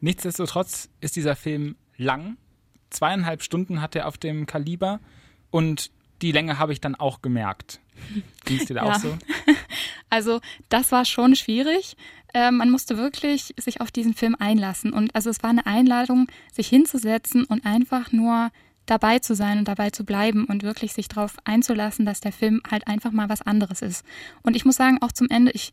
Nichtsdestotrotz 0.00 0.90
ist 1.00 1.16
dieser 1.16 1.36
Film 1.36 1.76
lang. 1.96 2.36
Zweieinhalb 2.90 3.42
Stunden 3.42 3.80
hat 3.80 3.96
er 3.96 4.08
auf 4.08 4.18
dem 4.18 4.46
Kaliber 4.46 5.00
und 5.50 5.90
die 6.20 6.32
Länge 6.32 6.58
habe 6.58 6.72
ich 6.72 6.80
dann 6.80 6.94
auch 6.94 7.22
gemerkt. 7.22 7.80
Ging 8.44 8.58
es 8.58 8.66
dir 8.66 8.74
da 8.74 8.84
ja. 8.84 8.92
auch 8.92 8.98
so? 8.98 9.16
Also 10.10 10.42
das 10.68 10.92
war 10.92 11.06
schon 11.06 11.34
schwierig. 11.36 11.96
Äh, 12.34 12.50
man 12.50 12.70
musste 12.70 12.98
wirklich 12.98 13.54
sich 13.56 13.80
auf 13.80 13.90
diesen 13.90 14.12
Film 14.12 14.36
einlassen. 14.38 14.92
Und 14.92 15.14
also 15.14 15.30
es 15.30 15.42
war 15.42 15.48
eine 15.48 15.64
Einladung, 15.64 16.26
sich 16.52 16.68
hinzusetzen 16.68 17.46
und 17.46 17.64
einfach 17.64 18.12
nur 18.12 18.50
dabei 18.86 19.18
zu 19.18 19.34
sein 19.34 19.58
und 19.58 19.68
dabei 19.68 19.90
zu 19.90 20.04
bleiben 20.04 20.44
und 20.44 20.62
wirklich 20.62 20.92
sich 20.92 21.08
darauf 21.08 21.36
einzulassen, 21.44 22.04
dass 22.04 22.20
der 22.20 22.32
Film 22.32 22.60
halt 22.70 22.86
einfach 22.86 23.12
mal 23.12 23.28
was 23.28 23.42
anderes 23.42 23.82
ist. 23.82 24.04
Und 24.42 24.56
ich 24.56 24.64
muss 24.64 24.76
sagen, 24.76 24.98
auch 25.00 25.12
zum 25.12 25.28
Ende, 25.30 25.52
ich, 25.52 25.72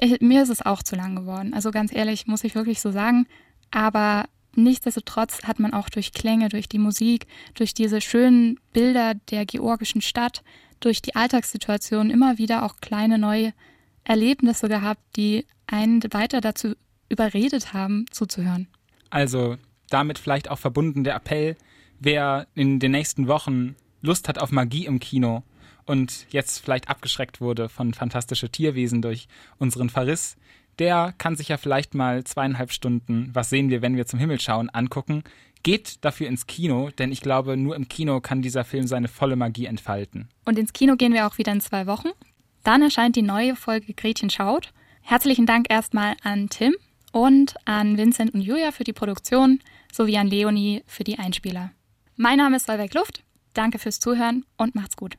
ich, 0.00 0.20
mir 0.20 0.42
ist 0.42 0.48
es 0.48 0.64
auch 0.64 0.82
zu 0.82 0.96
lang 0.96 1.16
geworden. 1.16 1.54
Also 1.54 1.70
ganz 1.70 1.94
ehrlich, 1.94 2.26
muss 2.26 2.44
ich 2.44 2.54
wirklich 2.54 2.80
so 2.80 2.90
sagen. 2.90 3.26
Aber 3.70 4.24
nichtsdestotrotz 4.54 5.42
hat 5.44 5.58
man 5.58 5.74
auch 5.74 5.88
durch 5.88 6.12
Klänge, 6.12 6.48
durch 6.48 6.68
die 6.68 6.78
Musik, 6.78 7.26
durch 7.54 7.74
diese 7.74 8.00
schönen 8.00 8.58
Bilder 8.72 9.14
der 9.30 9.44
georgischen 9.44 10.00
Stadt, 10.00 10.42
durch 10.80 11.02
die 11.02 11.14
Alltagssituation 11.14 12.10
immer 12.10 12.38
wieder 12.38 12.62
auch 12.64 12.76
kleine 12.80 13.18
neue 13.18 13.52
Erlebnisse 14.04 14.68
gehabt, 14.68 15.00
die 15.16 15.46
einen 15.66 16.02
weiter 16.12 16.40
dazu 16.40 16.74
überredet 17.08 17.72
haben, 17.72 18.06
zuzuhören. 18.10 18.68
Also 19.10 19.56
damit 19.90 20.18
vielleicht 20.18 20.50
auch 20.50 20.58
verbunden 20.58 21.04
der 21.04 21.14
Appell, 21.14 21.56
wer 22.00 22.46
in 22.54 22.78
den 22.78 22.92
nächsten 22.92 23.28
Wochen 23.28 23.76
Lust 24.02 24.28
hat 24.28 24.38
auf 24.38 24.52
Magie 24.52 24.86
im 24.86 25.00
Kino 25.00 25.42
und 25.84 26.26
jetzt 26.30 26.58
vielleicht 26.58 26.88
abgeschreckt 26.88 27.40
wurde 27.40 27.68
von 27.68 27.94
fantastische 27.94 28.50
Tierwesen 28.50 29.02
durch 29.02 29.28
unseren 29.58 29.88
Verriss, 29.88 30.36
der 30.78 31.14
kann 31.16 31.36
sich 31.36 31.48
ja 31.48 31.56
vielleicht 31.56 31.94
mal 31.94 32.24
zweieinhalb 32.24 32.72
Stunden, 32.72 33.30
was 33.32 33.50
sehen 33.50 33.70
wir, 33.70 33.82
wenn 33.82 33.96
wir 33.96 34.06
zum 34.06 34.18
Himmel 34.18 34.40
schauen, 34.40 34.68
angucken. 34.68 35.24
Geht 35.62 36.04
dafür 36.04 36.28
ins 36.28 36.46
Kino, 36.46 36.90
denn 36.98 37.10
ich 37.10 37.20
glaube, 37.20 37.56
nur 37.56 37.74
im 37.74 37.88
Kino 37.88 38.20
kann 38.20 38.42
dieser 38.42 38.64
Film 38.64 38.86
seine 38.86 39.08
volle 39.08 39.36
Magie 39.36 39.66
entfalten. 39.66 40.28
Und 40.44 40.58
ins 40.58 40.72
Kino 40.72 40.96
gehen 40.96 41.14
wir 41.14 41.26
auch 41.26 41.38
wieder 41.38 41.52
in 41.52 41.60
zwei 41.60 41.86
Wochen. 41.86 42.10
Dann 42.62 42.82
erscheint 42.82 43.16
die 43.16 43.22
neue 43.22 43.56
Folge 43.56 43.94
Gretchen 43.94 44.30
schaut. 44.30 44.72
Herzlichen 45.00 45.46
Dank 45.46 45.66
erstmal 45.70 46.16
an 46.22 46.48
Tim 46.50 46.74
und 47.12 47.54
an 47.64 47.96
Vincent 47.96 48.34
und 48.34 48.42
Julia 48.42 48.70
für 48.70 48.84
die 48.84 48.92
Produktion 48.92 49.60
sowie 49.92 50.18
an 50.18 50.28
Leonie 50.28 50.82
für 50.86 51.04
die 51.04 51.18
Einspieler. 51.18 51.70
Mein 52.18 52.38
Name 52.38 52.56
ist 52.56 52.66
Solveig 52.66 52.94
Luft. 52.94 53.24
Danke 53.52 53.78
fürs 53.78 54.00
Zuhören 54.00 54.46
und 54.56 54.74
macht's 54.74 54.96
gut. 54.96 55.18